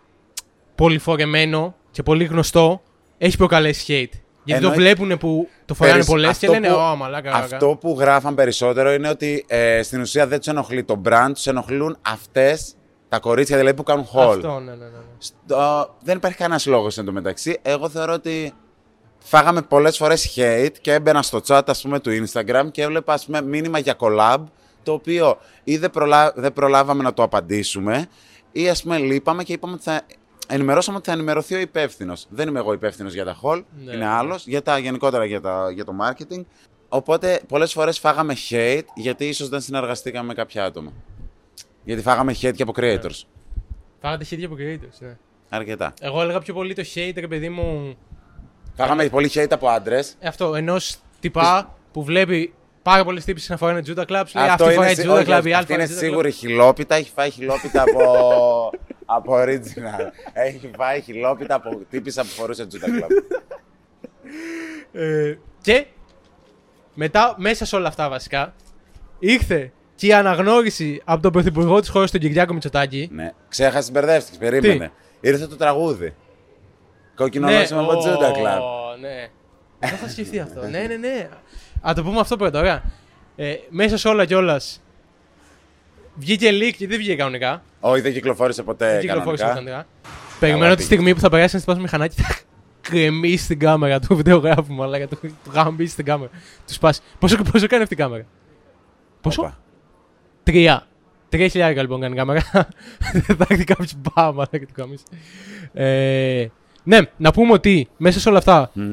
πολυφορεμένο 0.75 1.75
και 1.91 2.03
πολύ 2.03 2.23
γνωστό, 2.25 2.81
έχει 3.17 3.37
προκαλέσει 3.37 3.83
hate. 3.87 4.19
Γιατί 4.43 4.61
το 4.61 4.67
Εννοεί- 4.71 4.75
βλέπουν 4.87 5.17
που 5.17 5.49
το 5.65 5.73
φοράνε 5.73 5.93
Περισ- 5.93 6.09
πολλές 6.11 6.37
και 6.37 6.45
αυτό 6.45 6.59
λένε 6.59 6.67
που- 6.73 6.79
Ω, 6.79 6.95
μαλάκα. 6.95 7.31
μαλάκα». 7.31 7.35
Αυτό 7.55 7.77
που 7.79 7.95
γράφαν 7.99 8.35
περισσότερο 8.35 8.93
είναι 8.93 9.09
ότι 9.09 9.45
ε, 9.47 9.81
στην 9.83 10.01
ουσία 10.01 10.27
δεν 10.27 10.37
τους 10.37 10.47
ενοχλεί 10.47 10.83
το 10.83 11.01
brand, 11.05 11.29
τους 11.33 11.47
ενοχλούν 11.47 11.97
αυτές 12.01 12.75
τα 13.09 13.19
κορίτσια 13.19 13.57
δηλαδή 13.57 13.75
που 13.75 13.83
κάνουν 13.83 14.05
haul. 14.13 14.27
Αυτό, 14.35 14.59
ναι, 14.59 14.71
ναι, 14.71 14.77
ναι. 14.77 14.85
ναι. 14.85 14.91
Στο- 15.17 15.95
δεν 16.03 16.17
υπάρχει 16.17 16.37
κανένας 16.37 16.65
λόγος 16.65 16.97
εν 16.97 17.05
τω 17.05 17.11
μεταξύ. 17.11 17.59
Εγώ 17.61 17.89
θεωρώ 17.89 18.13
ότι 18.13 18.53
φάγαμε 19.19 19.61
πολλές 19.61 19.97
φορές 19.97 20.33
hate 20.35 20.73
και 20.81 20.93
έμπαινα 20.93 21.21
στο 21.21 21.41
chat 21.47 21.61
ας 21.65 21.81
πούμε, 21.81 21.99
του 21.99 22.25
Instagram 22.25 22.67
και 22.71 22.81
έβλεπα 22.81 23.13
ας 23.13 23.25
πούμε, 23.25 23.41
μήνυμα 23.41 23.79
για 23.79 23.95
collab 23.99 24.37
το 24.83 24.91
οποίο 24.93 25.37
ή 25.63 25.77
δεν, 25.77 25.91
προλα... 25.91 26.31
δεν 26.35 26.53
προλάβαμε 26.53 27.03
να 27.03 27.13
το 27.13 27.23
απαντήσουμε 27.23 28.07
ή 28.51 28.69
ας 28.69 28.81
πούμε 28.83 28.97
λείπαμε 28.97 29.43
και 29.43 29.53
είπαμε 29.53 29.73
ότι 29.73 29.83
θα 29.83 30.01
ενημερώσαμε 30.47 30.97
ότι 30.97 31.05
θα 31.05 31.13
ενημερωθεί 31.13 31.55
ο 31.55 31.59
υπεύθυνος. 31.59 32.25
Δεν 32.29 32.47
είμαι 32.47 32.59
εγώ 32.59 32.73
υπεύθυνος 32.73 33.13
για 33.13 33.25
τα 33.25 33.39
hall, 33.43 33.63
Ναι. 33.85 33.93
είναι 33.93 34.07
άλλος, 34.07 34.47
για 34.47 34.61
τα, 34.61 34.77
γενικότερα 34.77 35.25
για, 35.25 35.41
τα, 35.41 35.71
για 35.71 35.85
το 35.85 35.93
marketing. 36.01 36.41
Οπότε 36.89 37.41
πολλές 37.47 37.73
φορές 37.73 37.99
φάγαμε 37.99 38.35
hate 38.49 38.81
γιατί 38.95 39.25
ίσως 39.25 39.49
δεν 39.49 39.61
συνεργαστήκαμε 39.61 40.27
με 40.27 40.33
κάποια 40.33 40.63
άτομα. 40.65 40.91
Γιατί 41.87 42.01
φάγαμε 42.01 42.35
hate 42.41 42.53
και 42.55 42.63
από 42.63 42.73
creators. 42.75 43.21
Φάγατε 44.01 44.25
hate 44.29 44.43
από 44.45 44.55
creators, 44.59 44.97
ναι. 44.99 45.17
Αρκετά. 45.49 45.93
Εγώ 46.01 46.21
έλεγα 46.21 46.39
πιο 46.39 46.53
πολύ 46.53 46.73
το 46.73 46.83
hate, 46.95 47.11
ρε 47.15 47.27
παιδί 47.27 47.49
μου. 47.49 47.97
Φάγαμε 48.75 49.09
πολύ 49.09 49.31
hate 49.33 49.47
από 49.49 49.67
άντρες. 49.67 50.15
Ε, 50.19 50.27
Αυτό, 50.27 50.55
ενός 50.55 50.97
τυπά 51.19 51.77
που 51.91 52.03
βλέπει 52.03 52.53
πάρα 52.81 53.03
πολλές 53.03 53.23
τύπες 53.23 53.49
να 53.49 53.57
φοράνε 53.57 53.81
Judah 53.87 54.05
Club, 54.05 54.23
σου 54.27 54.37
λέει 54.37 54.47
Αυτό 54.47 54.63
αυτή 54.63 54.63
είναι, 54.63 54.73
φοράει 54.73 54.95
σι- 54.95 55.05
Judah 55.05 55.09
όχι, 55.13 55.23
Club, 55.23 55.45
η 55.45 55.53
αυτή 55.53 55.53
άλλη 55.53 55.65
είναι 55.69 55.73
φοράει 55.73 55.87
Judah 55.87 55.91
Club. 55.91 55.97
σίγουρη 55.97 56.31
χιλόπιτα. 56.31 56.95
Έχει 56.95 57.11
φάει 57.15 57.29
χιλόπιτα 57.29 57.81
από, 57.81 58.01
από 59.17 59.33
original. 59.35 60.11
Έχει 60.33 60.71
φάει 60.77 61.01
χιλόπιτα 61.01 61.55
από 61.55 61.81
τύπησα 61.89 62.21
που 62.21 62.27
φορούσε 62.27 62.67
Judah 62.71 63.01
Club. 63.03 63.09
Ε, 64.91 65.35
και 65.61 65.85
μετά, 66.93 67.35
μέσα 67.37 67.65
σε 67.65 67.75
όλα 67.75 67.87
αυτά 67.87 68.09
βασικά, 68.09 68.53
ήρθε 69.19 69.71
και 69.97 70.07
η 70.07 70.13
αναγνώριση 70.13 71.01
από 71.05 71.21
τον 71.21 71.31
πρωθυπουργό 71.31 71.79
της 71.79 71.89
χώρας, 71.89 72.11
τον 72.11 72.19
Κυριάκο 72.19 72.53
Μητσοτάκη. 72.53 73.09
ναι. 73.13 73.33
Ξέχασες, 73.49 73.91
μπερδεύτηκες. 73.91 74.37
Περίμενε. 74.37 74.91
Ήρθε 75.21 75.47
το 75.47 75.55
τραγούδι. 75.55 76.13
Κόκκινο 77.15 77.47
ναι, 77.47 77.65
με 77.71 77.77
ω, 77.77 77.87
Judah 78.05 78.31
Club. 78.31 78.61
Ναι. 79.01 79.29
Δεν 79.79 79.97
θα 79.97 80.09
σκεφτεί 80.09 80.39
αυτό. 80.39 80.61
ναι, 80.61 80.79
ναι, 80.79 80.95
ναι. 80.95 81.29
Α 81.81 81.93
το 81.95 82.03
πούμε 82.03 82.19
αυτό 82.19 82.35
πρώτα, 82.37 82.59
ωραία. 82.59 82.83
Ε, 83.35 83.55
μέσα 83.69 83.97
σε 83.97 84.07
όλα 84.07 84.25
κιόλας 84.25 84.81
Βγήκε 86.15 86.49
leak 86.51 86.71
και 86.77 86.87
δεν 86.87 86.97
βγήκε 86.97 87.15
κανονικά. 87.15 87.61
Όχι, 87.79 88.01
δεν 88.01 88.13
κυκλοφόρησε 88.13 88.63
ποτέ. 88.63 88.91
Δεν 88.91 88.99
κυκλοφόρησε 88.99 89.43
Ε, 89.43 89.47
κανονικά. 89.47 89.71
κανονικά. 89.71 89.89
Περιμένω 90.39 90.69
τη 90.69 90.75
πήγε. 90.75 90.85
στιγμή 90.85 91.13
που 91.13 91.19
θα 91.19 91.29
περάσει 91.29 91.55
να 91.55 91.61
σπάσουμε 91.61 91.83
μηχανάκι 91.83 92.15
και 92.15 92.21
θα 92.21 92.35
κρεμίσει 92.81 93.47
την 93.47 93.59
κάμερα 93.59 93.99
του 93.99 94.15
βιντεογράφου 94.15 94.73
μου, 94.73 94.83
αλλά 94.83 95.07
του 95.07 95.17
του 95.21 95.35
γαμπήσει 95.51 95.95
την 95.95 96.05
κάμερα. 96.05 96.29
Του 96.67 96.73
σπάσει. 96.73 97.01
Πόσο, 97.19 97.37
πόσο 97.51 97.67
κάνει 97.67 97.81
αυτή 97.83 97.93
η 97.93 97.97
κάμερα; 97.97 98.25
Πόσο; 99.21 99.41
Όπα. 99.41 99.57
Τρία. 100.51 100.87
Τρία 101.29 101.47
χιλιάρικα 101.47 101.81
λοιπόν 101.81 102.01
κάνει 102.01 102.13
η 102.13 102.17
κάμερα. 102.17 102.41
θα 103.37 103.45
έρθει 103.49 103.63
κάποιος 103.63 103.93
μπάμα 103.97 104.45
και 104.51 104.59
το 104.59 104.71
καμίσει. 104.73 105.03
Ε, 105.73 106.47
ναι, 106.83 106.97
να 107.17 107.31
πούμε 107.31 107.51
ότι 107.53 107.87
μέσα 107.97 108.19
σε 108.19 108.29
όλα 108.29 108.37
αυτά 108.37 108.71
Μμ. 108.73 108.91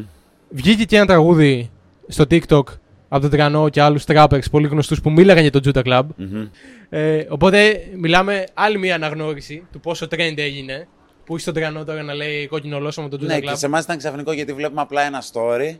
βγήκε 0.48 0.84
και 0.84 0.96
ένα 0.96 1.06
τραγούδι 1.06 1.70
στο 2.08 2.24
TikTok 2.30 2.62
από 3.08 3.20
τον 3.22 3.30
Τρανό 3.30 3.68
και 3.68 3.80
άλλους 3.82 4.04
trappers 4.06 4.50
πολύ 4.50 4.66
γνωστούς 4.68 5.00
που 5.00 5.10
μίλαγαν 5.10 5.42
για 5.42 5.50
το 5.50 5.60
Juta 5.64 5.82
Club. 5.86 6.02
Μμμ. 6.16 6.46
Ε, 6.88 7.26
οπότε 7.28 7.86
μιλάμε 7.96 8.44
άλλη 8.54 8.78
μια 8.78 8.94
αναγνώριση 8.94 9.66
του 9.72 9.80
πόσο 9.80 10.06
trend 10.10 10.34
έγινε. 10.36 10.86
Που 11.24 11.32
έχει 11.32 11.42
στον 11.42 11.54
Τρανό 11.54 11.84
τώρα 11.84 12.02
να 12.02 12.14
λέει 12.14 12.46
κόκκινο 12.46 12.78
λόσο 12.80 13.02
με 13.02 13.08
τον 13.08 13.20
Juta 13.20 13.26
Ναι, 13.26 13.36
Club. 13.38 13.42
και 13.42 13.54
σε 13.54 13.66
εμάς 13.66 13.84
ήταν 13.84 13.98
ξαφνικό 13.98 14.32
γιατί 14.32 14.52
βλέπουμε 14.52 14.80
απλά 14.80 15.02
ένα 15.02 15.22
story 15.32 15.76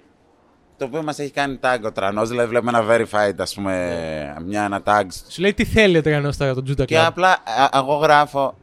το 0.76 0.84
οποίο 0.84 1.02
μας 1.02 1.18
έχει 1.18 1.30
κάνει 1.30 1.58
tag 1.62 1.78
ο 1.84 1.92
τρανός. 1.92 2.28
Δηλαδή, 2.28 2.48
βλέπουμε 2.48 2.78
ένα 2.78 2.86
verified, 2.90 3.34
ας 3.38 3.54
πούμε, 3.54 4.36
μια 4.46 4.62
ένα 4.64 4.82
tag. 4.84 5.02
Σου 5.28 5.40
λέει 5.40 5.54
τι 5.54 5.64
θέλει 5.64 5.96
ο 5.98 6.02
Τρανός 6.02 6.36
τώρα 6.36 6.52
για 6.52 6.62
τον 6.62 6.72
Juta 6.72 6.84
Και 6.86 6.96
Club; 6.98 7.04
απλά 7.06 7.30
α, 7.30 7.68
εγώ 7.74 7.94
γράφω, 7.94 8.54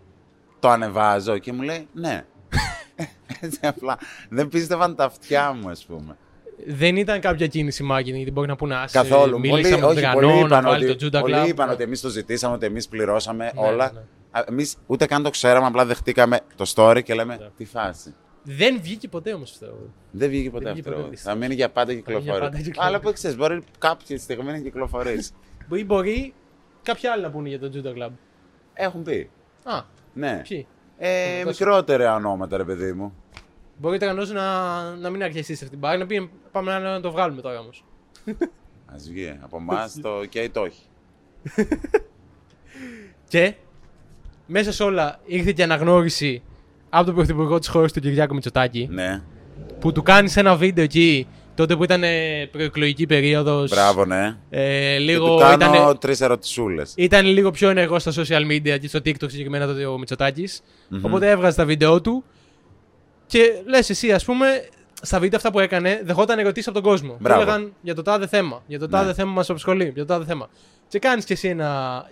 το 0.60 0.70
ανεβάζω 0.70 1.38
και 1.38 1.54
μου 1.54 1.62
λέει 1.62 1.88
ναι. 1.94 2.26
Έτσι 3.40 3.60
απλά. 3.62 3.98
Δεν 4.30 4.48
πίστευαν 4.48 4.96
τα 4.96 5.04
αυτιά 5.04 5.54
μου, 5.62 5.70
ας 5.70 5.86
πούμε. 5.86 6.18
Δεν 6.68 6.96
ήταν 6.96 7.20
κάποια 7.20 7.48
κίνηση 7.48 7.88
marketing 7.92 8.04
γιατί 8.16 8.32
μπορεί 8.32 8.48
να 8.48 8.56
πούνε 8.56 8.76
άσε. 8.76 8.98
Καθόλου. 8.98 9.40
Μίλησα 9.40 9.62
Πολλοί, 9.62 9.74
με 9.76 9.80
τον 9.82 9.90
όχι, 9.90 10.00
Τρανό 10.00 10.14
πολλοί 10.20 10.32
να 10.34 10.40
είπαν, 10.46 10.64
βάλει 10.64 10.90
ότι, 10.90 11.10
το 11.10 11.18
Juta 11.18 11.22
πολλοί 11.22 11.36
Club. 11.44 11.48
είπαν 11.48 11.68
Ναι. 11.68 11.74
ότι 11.74 11.84
εμείς 11.84 12.02
το 12.02 12.10
ζητήσαμε, 12.10 12.56
ότι 12.56 12.66
εμείς 12.66 12.88
πληρώσαμε 12.88 13.44
Ναι, 13.56 13.62
όλα. 13.68 13.92
ναι, 13.94 14.00
ναι. 14.00 14.42
Εμείς 14.48 14.76
ούτε 14.88 15.06
καν 15.06 15.24
το 15.24 15.30
ξέραμε, 15.30 15.66
απλά 15.68 15.86
δεχτήκαμε 15.86 16.40
το 16.56 16.72
story 16.76 17.02
και 17.04 17.14
λέμε 17.14 17.36
Ναι. 17.40 17.48
τι 17.58 17.66
φάση. 17.66 18.14
Δεν 18.44 18.82
βγήκε 18.82 19.08
ποτέ 19.08 19.34
όμως 19.34 19.52
αυτό. 19.52 19.78
Δεν 20.12 20.30
βγήκε 20.30 20.50
ποτέ 20.50 20.64
Δεν 20.64 20.74
βγήκε 20.74 20.90
αυτό. 20.90 21.02
ποτέ. 21.02 21.16
Θα 21.16 21.36
μείνει 21.36 21.54
για 21.54 21.70
πάντα 21.70 21.92
μείνει 21.94 22.02
για 22.06 22.14
κυκλοφορεί. 22.16 22.40
πάντα 22.44 22.58
κυκλοφορεί. 22.58 22.88
Αλλά 22.88 23.00
που 23.00 23.14
ξέρεις, 23.14 23.38
μπορεί 23.38 23.64
κάποια 23.78 24.18
στιγμή 24.20 24.52
να 24.52 24.60
κυκλοφορήσει. 24.60 25.32
Ή 25.74 25.84
μπορεί 25.90 26.34
κάποιοι 26.84 27.08
άλλοι 27.10 27.22
να 27.22 27.30
πούνε 27.32 27.50
για 27.50 27.60
τον 27.60 27.72
Juta 27.74 27.88
Club. 27.98 28.10
Έχουν 28.74 29.04
πει. 29.04 29.30
Α, 29.64 29.82
Ναι. 30.14 30.42
ποιοι; 30.48 30.68
Ε, 30.98 31.38
τόσο. 31.44 31.48
μικρότερα 31.48 32.16
ονόματα, 32.16 32.58
ρε 32.58 32.64
παιδί 32.64 32.94
μου. 32.94 33.14
Μπορεί 33.78 33.96
ο 33.96 34.00
Τρανό 34.00 34.26
να, 34.26 34.82
να 34.96 35.10
μην 35.10 35.24
αρχίσει 35.24 35.46
σε 35.46 35.52
αυτήν 35.54 35.70
την 35.70 35.80
πάρη, 35.80 35.98
να 35.98 36.06
πει 36.06 36.30
πάμε 36.52 36.72
να, 36.72 36.80
να 36.80 37.02
το 37.02 37.12
βγάλουμε 37.12 37.42
τώρα 37.42 37.60
όμως. 37.60 37.86
Α 38.92 38.96
βγει. 39.10 39.38
Από 39.42 39.58
εμάς 39.58 40.00
το 40.02 40.20
OK 40.20 40.48
το 40.52 40.62
όχι. 40.62 40.82
Και 43.28 43.54
μέσα 44.48 44.72
σε 44.72 44.84
όλα 44.84 45.20
ήρθε 45.26 45.52
και 45.52 45.64
αναγνώριση 45.64 46.44
από 46.94 47.06
τον 47.06 47.16
Πρωθυπουργό 47.16 47.60
της 47.60 47.68
χώρας 47.68 47.92
του 47.94 48.00
Κυριάκο 48.00 48.34
Μητσοτάκη. 48.34 48.88
Ναι. 48.92 49.22
Που 49.80 49.92
του 49.92 50.02
κάνει 50.04 50.32
ένα 50.36 50.56
βίντεο 50.56 50.84
εκεί 50.84 51.28
τότε 51.56 51.76
που 51.76 51.84
ήταν 51.84 52.04
ε, 52.04 52.46
προεκλογική 52.52 53.06
περίοδος. 53.06 53.70
Μπράβο, 53.70 54.06
ναι. 54.06 54.38
Ε, 54.50 54.92
Και 54.94 55.00
λίγο, 55.00 55.28
του 55.28 55.38
κάνω 55.40 55.74
ήταν, 55.76 55.98
τρεις 55.98 56.22
ερωτησούλες. 56.22 56.94
ήταν 56.98 57.26
λίγο 57.26 57.52
πιο 57.52 57.70
ενεργό 57.70 58.00
στα 58.00 58.12
social 58.16 58.52
media 58.52 58.78
και 58.80 58.88
στο 58.88 59.00
TikTok 59.00 59.30
συγκεκριμένα 59.30 59.66
τότε 59.68 59.86
ο 59.86 59.98
μητσοτακης 59.98 60.62
Οπότε 61.02 61.30
έβγαζε 61.30 61.56
τα 61.56 61.66
βίντεο 61.66 62.02
του 62.02 62.24
και 63.26 63.40
λες 63.66 63.90
εσύ, 63.90 64.12
ας 64.12 64.26
πούμε, 64.26 64.46
στα 65.02 65.20
βίντεο 65.20 65.38
αυτά 65.38 65.52
που 65.52 65.60
έκανε, 65.60 66.02
δεχόταν 66.06 66.40
ερωτήσει 66.40 66.70
από 66.70 66.82
τον 66.82 66.90
κόσμο. 66.90 67.10
Που 67.12 67.18
Μπράβο. 67.22 67.42
έλεγαν 67.42 67.74
για 67.82 67.96
το 67.96 68.02
τάδε 68.02 68.28
θέμα. 68.28 68.64
Για 68.68 68.80
το 68.80 68.88
τάδε 68.88 69.08
Ναι. 69.08 69.14
θέμα 69.14 69.32
μας 69.32 69.50
απασχολεί. 69.50 69.84
Για 69.84 70.06
το 70.06 70.06
τάδε 70.06 70.26
θέμα. 70.26 70.50
Και 70.88 71.00
κάνεις 71.00 71.26
κι 71.26 71.34
εσύ 71.34 71.48
ένα. 71.48 72.04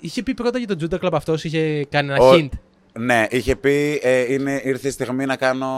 Είχε 0.00 0.22
πει 0.22 0.34
πρώτα 0.34 0.58
για 0.58 0.66
τον 0.66 0.76
Τζούντα 0.76 0.98
Club 1.02 1.08
αυτός, 1.12 1.44
είχε 1.44 1.84
κάνει 1.90 2.12
ένα 2.12 2.24
Ο- 2.24 2.32
hint. 2.32 2.48
Ναι, 2.98 3.26
είχε 3.30 3.56
πει 3.56 4.00
ε, 4.02 4.32
είναι, 4.32 4.60
ήρθε 4.64 4.88
η 4.88 4.90
στιγμή 4.90 5.24
να 5.26 5.36
κάνω 5.36 5.68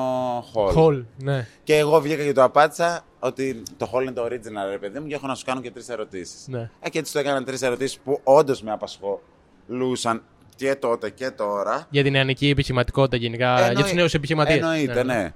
haul. 0.54 0.74
Hall, 0.76 1.04
ναι. 1.22 1.46
Και 1.64 1.76
εγώ 1.76 2.00
βγήκα 2.00 2.24
και 2.24 2.32
το 2.32 2.42
απάντησα 2.42 3.04
ότι 3.18 3.62
το 3.76 3.90
haul 3.94 4.02
είναι 4.02 4.12
το 4.12 4.24
original, 4.24 4.70
ρε 4.70 4.78
παιδί 4.78 4.98
μου, 4.98 5.06
και 5.06 5.14
έχω 5.14 5.26
να 5.26 5.34
σου 5.34 5.44
κάνω 5.44 5.60
και 5.60 5.70
τρεις 5.70 5.88
ερωτήσεις. 5.88 6.46
ναι. 6.48 6.70
Ε, 6.80 6.88
και 6.90 6.98
έτσι 6.98 7.12
του 7.12 7.18
έκανα 7.18 7.44
τρεις 7.44 7.62
ερωτήσεις 7.62 7.98
που 7.98 8.20
όντως 8.24 8.62
με 8.62 8.72
απασχολούσαν 8.72 10.22
και 10.56 10.74
τότε 10.74 11.10
και 11.10 11.30
τώρα. 11.30 11.86
Για 11.90 12.02
την 12.02 12.12
νεανική 12.12 12.48
επιχειρηματικότητα 12.48 13.16
γενικά. 13.16 13.56
Εννοεί- 13.58 13.74
για 13.74 13.84
τους 13.84 13.92
νέους 13.92 14.14
επιχειρηματίες. 14.14 14.58
Εννοείται, 14.58 15.04
ναι. 15.04 15.32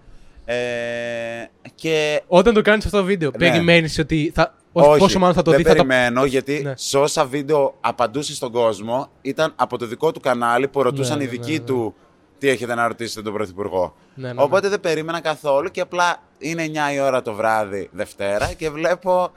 Ε, 0.54 1.50
και 1.75 2.23
Όταν 2.26 2.54
το 2.54 2.62
κάνεις 2.62 2.85
αυτό 2.85 2.99
το 2.99 3.04
βίντεο, 3.04 3.30
Ναι. 3.30 3.38
περιμένεις 3.38 3.99
ότι. 3.99 4.33
Θα... 4.35 4.54
Όχι, 4.73 4.99
πόσο 4.99 5.19
μάλλον 5.19 5.35
θα 5.35 5.42
το 5.42 5.50
δεν 5.50 5.59
δει, 5.61 5.66
θα 5.66 5.75
το. 5.75 5.85
περιμένω, 5.85 6.25
γιατί 6.25 6.61
Ναι. 6.62 6.73
σε 6.76 6.99
όσα 6.99 7.25
βίντεο 7.26 7.75
απαντούσε 7.80 8.35
στον 8.35 8.52
κόσμο 8.52 9.11
ήταν 9.23 9.52
από 9.57 9.78
το 9.78 9.87
δικό 9.87 10.12
του 10.12 10.21
κανάλι 10.21 10.69
που 10.69 10.83
ρωτούσαν 10.83 11.16
Ναι, 11.19 11.23
οι 11.25 11.26
ναι, 11.26 11.33
δικοί 11.33 11.52
ναι, 11.52 11.59
ναι. 11.59 11.64
του 11.64 11.95
τι 12.38 12.49
έχετε 12.49 12.75
να 12.75 12.87
ρωτήσετε 12.87 13.23
τον 13.23 13.33
Πρωθυπουργό. 13.33 13.95
Ναι, 14.14 14.26
ναι, 14.26 14.33
ναι. 14.33 14.42
Οπότε 14.42 14.69
δεν 14.69 14.80
περίμενα 14.80 15.21
καθόλου 15.21 15.71
και 15.71 15.80
απλά 15.80 16.16
είναι 16.38 16.64
9 16.90 16.95
η 16.95 17.00
ώρα 17.00 17.23
το 17.23 17.35
βράδυ 17.35 17.88
Δευτέρα 17.92 18.52
και 18.52 18.71
βλέπω. 18.71 19.30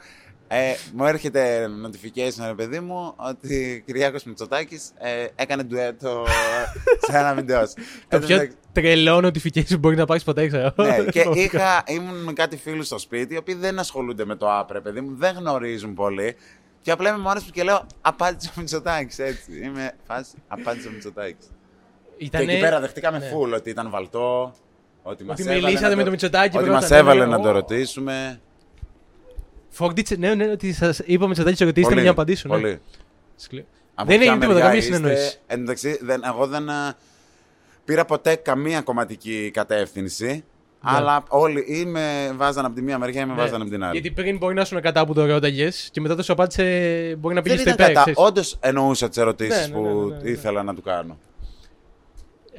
Ε, 0.48 0.74
μου 0.94 1.06
έρχεται 1.06 1.68
notification, 1.86 2.44
ρε 2.48 2.54
παιδί 2.54 2.80
μου, 2.80 3.14
ότι 3.16 3.84
Κυριάκος 3.86 4.24
Μητσοτάκης 4.24 4.92
ε, 4.98 5.26
έκανε 5.36 5.64
ντουέτο 5.64 6.24
σε 7.10 7.18
ένα 7.18 7.34
βίντεο. 7.34 7.62
Το 7.64 7.74
Εν 8.08 8.20
τω 8.20 8.26
πιο 8.28 8.36
μεταξύ- 8.36 8.58
τρελό 8.74 9.18
notification 9.18 9.68
που 9.70 9.78
μπορεί 9.78 9.96
να 9.96 10.06
πάρεις 10.06 10.24
ποτέ, 10.24 10.48
ξέρω. 10.48 10.74
ναι, 10.76 11.04
και 11.12 11.26
είχα, 11.34 11.84
ήμουν 11.88 12.24
με 12.24 12.34
κάτι 12.34 12.58
φίλους 12.58 12.86
στο 12.86 12.98
σπίτι, 12.98 13.34
οι 13.34 13.38
οποίοι 13.38 13.56
δεν 13.56 13.80
ασχολούνται 13.80 14.26
με 14.26 14.36
το 14.36 14.60
app, 14.60 14.66
ρε 14.72 14.80
παιδί 14.82 15.02
μου, 15.02 15.16
δεν 15.16 15.36
γνωρίζουν 15.36 15.94
πολύ. 15.94 16.36
Και 16.82 16.92
απλά 16.92 17.10
είμαι 17.10 17.18
μόνος 17.18 17.44
μου 17.44 17.50
και 17.52 17.64
λέω 17.64 17.86
Απάντησε 18.02 18.50
ο 18.58 18.60
Μητσοτάκης, 18.60 19.20
έτσι. 19.20 19.52
Είμαι 19.64 19.92
φάση, 20.08 20.32
απάντησε 20.48 20.88
ο 20.88 20.92
Μητσοτάκης. 20.92 21.46
Ήτανε- 22.18 22.46
Και 22.48 22.52
εκεί 22.54 22.62
πέρα 22.62 22.80
δεχτήκαμε 22.80 23.18
ναι. 23.18 23.32
full 23.34 23.54
ότι 23.56 23.70
ήταν 23.70 23.90
βαλτό. 23.90 24.54
Ότι, 25.04 25.24
μας 25.24 25.38
μιλήσατε 25.40 25.58
έβαλε 25.68 25.80
να 25.80 25.90
με 25.90 25.96
το- 25.96 26.04
το 26.04 26.10
Μητσοτάκη 26.12 26.58
Ότι 26.58 26.66
πρώτα, 26.66 26.80
μας 26.80 26.90
ναι, 26.90 26.98
έβαλε 26.98 27.20
ναι, 27.20 27.32
να 27.32 27.38
ναι. 27.38 27.44
το 27.44 27.52
ρωτήσουμε. 27.52 28.40
Φόγκτιτσε, 29.70 30.16
ναι, 30.16 30.34
ναι, 30.36 30.52
ότι 30.52 30.74
σας 30.74 31.00
είπα 31.06 31.28
Μητσοτάκης 31.28 31.58
σε 31.58 31.64
ρωτήσετε 31.66 31.86
Πολύ, 31.88 31.96
με 31.96 32.02
μια 32.02 32.12
απαντήσουν. 32.12 32.52
Ναι. 32.52 32.58
πολύ. 32.58 32.82
Σκληρό. 33.36 33.66
Από 33.96 34.08
Δεν 34.10 34.20
ποια 34.20 34.32
έγινε 34.32 34.46
τίποτα, 34.46 34.60
μεριά 34.60 34.64
καμία 34.66 34.80
είστε. 34.80 34.96
συνεννόηση. 34.96 35.38
Εν 35.48 35.56
τω 35.56 35.62
μεταξύ, 35.62 36.00
δεν, 36.02 36.22
εγώ 36.26 36.48
δεν 36.48 36.70
α, 36.70 36.96
πήρα 37.86 38.06
ποτέ 38.06 38.36
καμία 38.36 38.82
κομματική 38.82 39.52
κατεύθυνση. 39.54 40.44
Αλλά 40.86 41.24
όλοι 41.30 41.66
ή 41.68 41.86
με 41.86 42.32
βάζαν 42.36 42.66
από 42.66 42.76
τη 42.76 42.82
μία 42.82 42.98
μεριά 42.98 43.22
ή 43.22 43.26
με 43.26 43.34
Ναι. 43.34 43.40
βάζαν 43.42 43.62
από 43.62 43.70
την 43.70 43.84
άλλη. 43.84 44.00
Γιατί 44.00 44.12
πριν 44.22 44.38
μπορεί 44.38 44.54
να 44.56 44.62
ήσουν 44.62 44.82
κατά 44.82 45.06
που 45.06 45.14
το 45.14 45.26
ρώταγες 45.26 45.90
και 45.92 46.02
μετά 46.02 46.16
το 46.16 46.24
σου 46.24 46.32
απάντησε 46.32 47.16
μπορεί 47.20 47.36
να 47.36 47.42
πήγες 47.42 47.64
Δεν 47.64 47.74
στο 47.74 47.84
ήταν 47.84 47.92
υπέρ. 47.92 48.04
κατά. 48.04 48.12
ξέρεις. 48.12 48.30
Όντως 48.32 48.58
εννοούσα 48.62 49.08
τις 49.10 49.18
ερωτήσεις 49.18 49.68
Ναι, 49.70 49.76
ναι, 49.76 49.82
ναι, 49.82 49.90
που 49.94 50.08
ναι, 50.08 50.16
ναι, 50.16 50.22
ναι. 50.22 50.30
ήθελα 50.30 50.64
να 50.64 50.76
του 50.76 50.82
κάνω. 50.82 51.18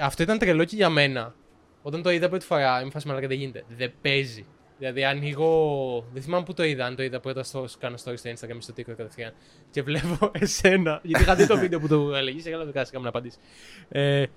Αυτό 0.00 0.23
ήταν 0.23 0.38
τρελό 0.38 0.64
και 0.64 0.76
για 0.76 0.88
μένα. 0.88 1.35
Όταν 1.83 2.02
το 2.02 2.11
είδα 2.11 2.28
πρώτη 2.28 2.45
φορά, 2.45 2.81
είμαι 2.81 2.90
φάση 2.90 3.07
μαλάκα 3.09 3.26
δεν 3.26 3.37
γίνεται. 3.38 3.64
Δεν 3.76 3.93
παίζει. 4.02 4.47
Δηλαδή 4.78 5.04
ανοίγω. 5.04 6.04
Δεν 6.12 6.23
θυμάμαι 6.23 6.45
πού 6.45 6.54
το 6.54 6.64
είδα. 6.64 6.85
Αν 6.85 6.97
το 6.97 7.02
είδα 7.02 7.21
πρώτα 7.21 7.43
στο 7.43 7.66
κάνω 7.78 7.97
story 8.04 8.14
στο 8.16 8.31
Instagram 8.31 8.57
ή 8.57 8.61
στο 8.61 8.75
TikTok 8.76 8.95
κατευθείαν. 8.97 9.33
Και 9.71 9.83
βλέπω 9.83 10.31
εσένα. 10.40 11.00
Γιατί 11.02 11.23
είχα 11.25 11.35
δει 11.35 11.47
το 11.47 11.59
βίντεο 11.62 11.81
που 11.81 11.88
το 11.88 12.14
έλεγες. 12.14 12.43
Σε 12.43 12.50
καλά, 12.50 12.64
δεν 12.64 12.73
κάτσε 12.73 12.99
να 12.99 13.09
απαντήσεις. 13.09 13.38
Ε, 13.88 14.25
και 14.25 14.28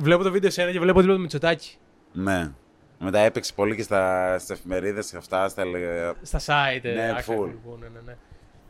βλέπω 0.00 0.22
το 0.22 0.30
βίντεο 0.30 0.48
εσένα 0.48 0.70
και 0.72 0.80
βλέπω 0.80 1.00
δίπλα 1.00 1.14
το 1.14 1.20
Μητσοτάκι. 1.20 1.76
Ναι. 2.12 2.50
Μετά 2.98 3.18
έπαιξε 3.18 3.52
πολύ 3.54 3.76
και 3.76 3.82
στα, 3.82 4.34
στις 4.38 4.50
εφημερίδες 4.50 5.10
και 5.10 5.16
αυτά. 5.16 5.48
Στα, 5.48 5.64
λε- 5.64 6.14
Στα 6.22 6.38
site. 6.38 6.80
ε, 6.84 6.92
Ναι, 6.92 7.08
άκρα, 7.10 7.22
full. 7.24 7.46
λοιπόν, 7.46 7.78
ναι, 7.80 7.86
ναι, 7.88 8.00
ναι. 8.06 8.16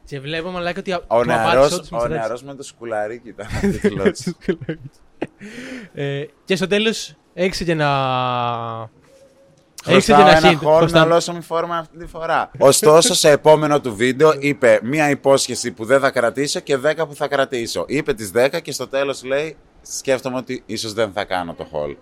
Και 0.04 0.20
βλέπω 0.20 0.50
μαλάκα 0.50 0.80
ότι. 0.80 0.92
ο, 0.92 0.98
του 0.98 1.04
απάντησε 1.08 1.36
νεαρός, 1.36 1.64
όντως 1.72 1.78
ο 1.78 1.80
Μητσοτάκης. 1.82 2.16
νεαρός 2.16 2.42
με 2.42 2.54
το 2.54 2.62
σκουλαρίκι 2.62 3.28
ήταν 3.28 3.46
ο 3.64 3.70
τίτλος. 3.70 4.20
ε, 5.94 6.24
και 6.44 6.56
στο 6.56 6.66
τέλος 6.66 7.14
έξι 7.34 7.64
και 7.64 7.74
να. 7.74 7.88
Χρωστάω 9.84 10.24
και 10.24 10.30
ένα 10.30 10.50
hint, 10.52 10.56
χώρο 10.56 10.78
Κωνσταν- 10.78 11.08
να 11.08 11.14
λώσω 11.14 11.32
μη 11.32 11.40
φόρμα 11.40 11.76
αυτή 11.76 11.98
τη 11.98 12.06
φορά. 12.06 12.50
Ωστόσο, 12.58 13.14
σε 13.14 13.30
επόμενο 13.30 13.80
του 13.80 13.94
βίντεο 13.96 14.32
είπε 14.38 14.80
μία 14.82 15.10
υπόσχεση 15.10 15.72
που 15.72 15.84
δεν 15.84 16.00
θα 16.00 16.10
κρατήσω 16.10 16.60
και 16.60 16.76
δέκα 16.76 17.06
που 17.06 17.14
θα 17.14 17.28
κρατήσω. 17.28 17.84
Είπε 17.88 18.14
τις 18.14 18.30
10 18.34 18.60
και 18.62 18.72
στο 18.72 18.88
τέλος 18.88 19.24
λέει 19.24 19.56
σκέφτομαι 19.88 20.36
ότι 20.36 20.62
ίσως 20.66 20.92
δεν 20.92 21.12
θα 21.12 21.24
κάνω 21.24 21.54
το 21.54 21.66
haul. 21.72 21.96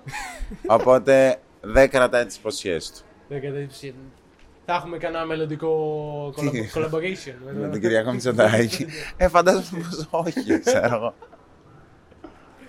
Οπότε 0.67 1.37
δεν 1.61 1.91
κρατάει 1.91 2.25
τις 2.25 2.37
υποσχέσεις 2.37 2.91
του. 2.91 3.01
Δεν 3.29 3.41
κατάληψη. 3.41 3.95
Θα 4.67 4.75
έχουμε 4.75 4.97
κανένα 4.99 5.25
μελλοντικό 5.25 5.71
Τι; 6.37 6.49
collab- 6.75 6.79
collaboration. 6.79 7.35
Με 7.61 7.69
τον 7.69 7.81
Κυριακό 7.81 8.13
Μητσοτάκη. 8.13 8.87
ε, 9.17 9.29
φαντάζομαι 9.29 9.85
πως 9.91 10.07
όχι, 10.11 10.59
ξέρω 10.61 10.95
εγώ. 10.95 11.15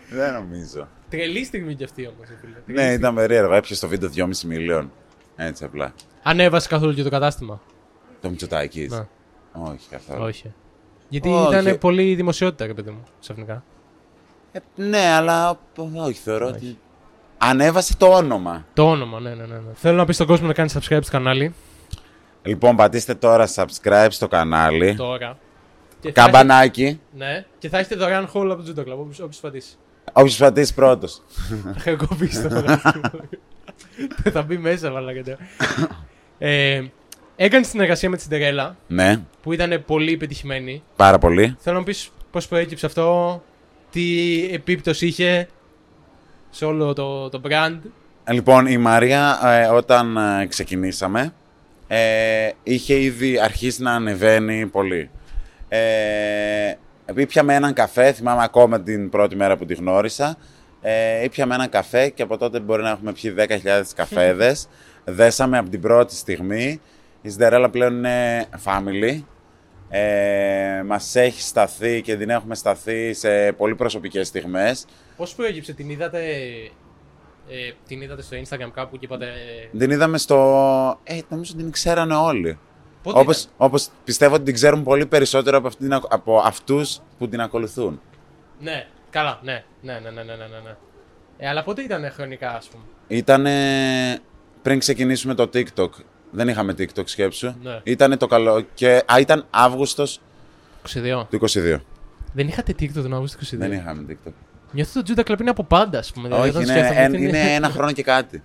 Δεν 0.10 0.34
νομίζω. 0.34 0.88
Τρελή 1.10 1.44
στιγμή 1.46 1.76
κι 1.76 1.84
αυτή 1.84 2.08
όμως. 2.08 2.28
Ναι, 2.66 2.94
ήταν 2.94 3.16
περίεργο. 3.16 3.54
Έπιασε 3.54 3.82
το 3.82 3.88
βίντεο 3.88 4.10
2,5 4.16 4.42
μιλίων. 4.46 4.92
Έτσι 5.36 5.64
απλά. 5.64 5.94
Ανέβασε 6.24 6.68
καθόλου 6.68 6.94
και 6.94 7.04
το 7.04 7.10
κατάστημα. 7.10 7.62
Το 8.22 8.30
Μητσοτάκης. 8.30 8.92
Ναι. 8.92 9.08
Όχι 9.54 9.88
καθόλου. 9.90 10.24
Όχι. 10.24 10.54
Γιατί 11.10 11.30
Όχι. 11.30 11.60
ήταν 11.60 11.78
πολύ 11.78 12.16
δημοσιότητα, 12.16 12.66
ρε 12.66 12.74
παιδί 12.74 12.90
μου, 12.90 13.04
ξαφνικά. 13.20 13.64
Ε, 14.56 14.60
ναι, 14.76 14.98
αλλά 15.12 15.60
όχι, 15.96 16.20
θεωρώ 16.24 16.48
ότι. 16.48 16.78
Ανέβασε 17.38 17.98
το 17.98 18.08
όνομα. 18.08 18.66
Το 18.74 18.90
όνομα, 18.90 19.20
ναι, 19.20 19.30
ναι, 19.30 19.46
ναι. 19.46 19.56
ναι. 19.56 19.74
Θέλω 19.74 19.98
να 19.98 20.06
πεις 20.06 20.16
στον 20.16 20.28
κόσμο 20.28 20.48
να 20.48 20.54
κάνει 20.54 20.70
subscribe 20.74 21.00
στο 21.02 21.12
κανάλι. 21.12 21.54
Λοιπόν, 22.44 22.76
πατήστε 22.76 23.16
τώρα 23.16 23.48
subscribe 23.56 24.08
στο 24.10 24.28
κανάλι. 24.28 24.96
Τώρα. 24.96 25.38
Και 26.00 26.12
θα 26.12 26.22
Καμπανάκι. 26.22 27.00
Ναι, 27.18 27.46
και 27.58 27.70
θα 27.70 27.78
έχετε 27.78 27.96
δωρεάν 27.96 28.30
hall 28.34 28.50
από 28.52 28.64
το 28.64 28.74
Judo 28.76 28.80
Club, 28.80 28.98
όποιος, 28.98 29.20
όποιος 29.20 29.40
πατήσει. 29.40 29.76
Όποιος 30.14 30.38
πατήσει 30.38 30.74
πρώτος. 30.74 31.22
Θα 31.78 31.90
έχω 31.92 32.06
κοπήσει 32.08 32.42
το 32.42 32.50
φωτογραφικό. 32.50 33.10
Θα 34.32 34.42
μπει 34.42 34.58
μέσα, 34.58 34.90
μαλάκα. 34.92 35.24
τώρα. 35.24 35.38
ε, 36.38 36.84
έκανε 37.36 37.64
συνεργασία 37.64 38.10
με 38.10 38.18
τη 38.18 38.26
Cinderella, 38.30 38.72
ναι, 38.88 39.22
που 39.42 39.54
ήταν 39.54 39.84
πολύ 39.86 40.18
πετυχημένη. 40.18 40.84
πάρα 40.96 41.18
πολύ. 41.18 41.56
Θέλω 41.60 41.74
να 41.76 41.80
μου 41.80 41.86
πεις 41.86 42.10
πώς 42.32 42.48
προέκυψε 42.48 42.86
αυτό, 42.86 43.42
τι 43.96 44.50
επίπτωση 44.52 45.08
είχε 45.08 45.48
σε 46.50 46.66
όλο 46.66 46.94
το, 46.94 47.30
το 47.30 47.42
brand. 47.50 47.80
Λοιπόν, 48.30 48.66
η 48.66 48.78
Μαρία 48.78 49.40
ε, 49.44 49.66
όταν 49.66 50.18
ε, 50.18 50.46
ξεκινήσαμε 50.46 51.34
ε, 51.88 52.50
είχε 52.64 53.00
ήδη 53.00 53.40
αρχίσει 53.40 53.82
να 53.82 53.92
ανεβαίνει 53.92 54.66
πολύ. 54.66 55.10
Ε, 55.68 56.74
ήπιαμε 57.16 57.56
έναν 57.56 57.74
καφέ, 57.74 58.12
θυμάμαι 58.12 58.44
ακόμα 58.44 58.82
την 58.82 59.10
πρώτη 59.10 59.36
μέρα 59.36 59.58
που 59.58 59.66
τη 59.66 59.74
γνώρισα. 59.74 60.38
Ε, 60.82 61.24
ήπιαμε 61.24 61.56
έναν 61.56 61.70
καφέ 61.70 62.10
και 62.10 62.22
από 62.22 62.38
τότε 62.38 62.60
μπορεί 62.60 62.84
να 62.84 62.90
έχουμε 62.90 63.12
πιει 63.12 63.34
10.000 63.38 63.48
καφέδες. 63.96 64.68
Δέσαμε 65.04 65.58
από 65.58 65.70
την 65.70 65.82
πρώτη 65.82 66.16
στιγμή. 66.16 66.82
Η 67.22 67.30
Σιντερέλα 67.30 67.70
πλέον 67.70 67.98
είναι 67.98 68.46
family. 68.64 69.24
Ε, 69.90 70.84
μας 70.86 71.16
έχει 71.16 71.42
σταθεί 71.42 72.02
και 72.02 72.16
την 72.16 72.30
έχουμε 72.30 72.56
σταθεί 72.56 73.14
σε 73.14 73.52
πολύ 73.52 73.76
προσωπικές 73.76 74.28
στιγμές. 74.28 74.86
Πώς 75.18 75.36
προέκυψε, 75.36 75.74
την 75.74 75.90
είδατε, 75.90 76.20
ε, 77.50 77.72
την 77.88 78.02
είδατε 78.02 78.22
στο 78.22 78.38
Instagram 78.38 78.70
κάπου 78.74 78.98
και 78.98 79.06
είπατε. 79.06 79.28
Την 79.78 79.92
είδαμε 79.92 80.18
στο... 80.18 81.00
Ε, 81.04 81.20
νομίζω 81.30 81.56
την 81.56 81.72
ξέρανε 81.72 82.16
όλοι. 82.16 82.58
Πότε 83.04 83.20
Όπως, 83.20 83.42
ήταν; 83.42 83.54
όπως 83.58 83.90
πιστεύω 84.04 84.36
ότι 84.36 84.44
την 84.44 84.54
ξέρουν 84.54 84.84
πολύ 84.84 85.06
περισσότερο 85.06 85.58
από, 85.58 85.68
αυτήν, 85.68 85.94
από 85.94 86.38
αυτούς 86.40 87.00
που 87.18 87.28
την 87.28 87.42
ακολουθούν. 87.42 88.02
Ναι, 88.60 88.88
καλά, 89.10 89.40
ναι, 89.44 89.64
ναι, 89.82 89.94
ναι, 89.94 90.10
ναι, 90.10 90.24
ναι, 90.24 90.36
ναι, 90.36 90.60
ναι. 90.64 90.76
Ε, 91.38 91.48
αλλά 91.48 91.64
πότε 91.64 91.82
ήταν 91.82 92.12
χρονικά, 92.12 92.56
ας 92.56 92.68
πούμε; 92.68 92.84
Ήτανε 93.08 94.20
πριν 94.62 94.80
ξεκινήσουμε 94.80 95.34
το 95.34 95.50
TikTok. 95.54 95.90
Δεν 96.32 96.48
είχαμε 96.48 96.74
TikTok 96.78 97.04
σκέψου. 97.10 97.54
Ναι. 97.64 97.80
Ήτανε 97.84 98.18
το 98.18 98.28
καλό 98.28 98.66
και... 98.74 99.04
Α, 99.14 99.20
ήταν 99.20 99.46
Αύγουστος 99.50 100.22
22. 100.94 101.26
του 101.30 101.40
22. 101.50 101.78
Δεν 102.34 102.48
είχατε 102.48 102.74
TikTok 102.80 102.90
τον 102.94 103.14
Αύγουστο 103.14 103.40
22. 103.44 103.58
Δεν 103.58 103.72
είχαμε 103.72 104.06
TikTok. 104.10 104.32
Νιώθω 104.72 105.00
ότι 105.00 105.14
το 105.14 105.24
Juda 105.26 105.32
Club 105.32 105.40
είναι 105.40 105.50
από 105.50 105.64
πάντα, 105.64 106.00
ας 106.00 106.12
πούμε. 106.12 106.28
δηλαδή, 106.28 106.50
Όχι, 106.50 106.58
όταν 106.58 106.62
είναι, 106.70 106.74
σκέφτομαι, 106.78 107.02
εν- 107.02 107.14
είναι- 107.14 107.28
είναι 107.40 107.54
ένα 107.54 107.70
χρόνο 107.70 107.92
και 107.92 108.04
κάτι. 108.04 108.44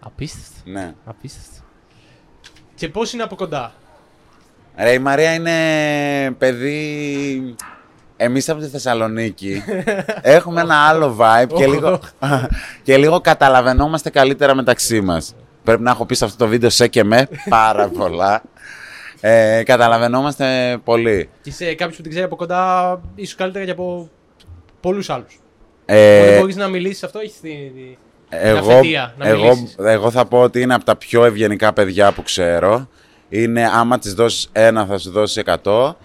Απίστευτο. 0.00 0.70
Ναι. 0.70 0.94
Απίστευτο. 1.04 1.62
Και 2.74 2.88
πώς 2.88 3.12
είναι 3.12 3.22
από 3.22 3.34
κοντά; 3.36 3.72
Ρε, 4.76 4.92
η 4.92 4.98
Μαρία 4.98 5.34
είναι 5.34 6.30
παιδί. 6.38 7.54
Εμείς 8.16 8.48
από 8.48 8.60
τη 8.60 8.66
Θεσσαλονίκη 8.66 9.62
έχουμε 10.22 10.60
ένα 10.60 10.74
άλλο 10.74 11.16
vibe 11.20 11.48
και 11.56 11.66
λίγο, 11.66 12.00
και 12.82 12.96
λίγο 12.96 13.20
καταλαβαίνόμαστε 13.20 14.10
καλύτερα 14.10 14.54
μεταξύ 14.54 15.00
μας. 15.00 15.34
Πρέπει 15.64 15.82
να 15.82 15.90
έχω 15.90 16.06
πει 16.06 16.14
σε 16.14 16.24
αυτό 16.24 16.36
το 16.44 16.50
βίντεο 16.50 16.70
σε 16.70 16.88
και 16.88 17.04
με 17.04 17.28
πάρα 17.48 17.88
πολλά. 17.98 18.42
Ε, 19.20 19.62
καταλαβαίνόμαστε 19.64 20.78
πολύ. 20.84 21.28
Και 21.42 21.50
σε 21.52 21.74
κάποιο 21.74 21.96
που 21.96 22.02
την 22.02 22.10
ξέρει 22.10 22.24
από 22.26 22.36
κοντά, 22.36 23.00
ίσως 23.14 23.34
καλύτερα 23.34 23.64
και 23.64 23.70
από 23.70 24.08
πολλούς 24.80 25.10
άλλους. 25.10 25.38
Ε, 25.84 26.22
Όταν 26.26 26.38
μπορείς 26.40 26.56
να 26.56 26.68
μιλήσεις 26.68 27.02
αυτό, 27.04 27.18
έχεις 27.18 27.40
τη. 27.40 27.48
τη- 27.48 27.96
εγώ, 28.32 28.70
αφετία, 28.72 29.14
να 29.18 29.28
εγώ, 29.28 29.42
μιλήσεις. 29.54 29.76
εγώ 29.78 30.10
θα 30.10 30.24
πω 30.26 30.40
ότι 30.40 30.60
είναι 30.60 30.74
από 30.74 30.84
τα 30.84 30.96
πιο 30.96 31.24
ευγενικά 31.24 31.72
παιδιά 31.72 32.12
που 32.12 32.22
ξέρω. 32.22 32.88
Είναι 33.28 33.68
άμα 33.74 33.98
της 33.98 34.14
δώσεις 34.14 34.48
ένα 34.52 34.86
θα 34.86 34.98
σου 34.98 35.10
δώσει 35.10 35.42
100. 35.62 35.96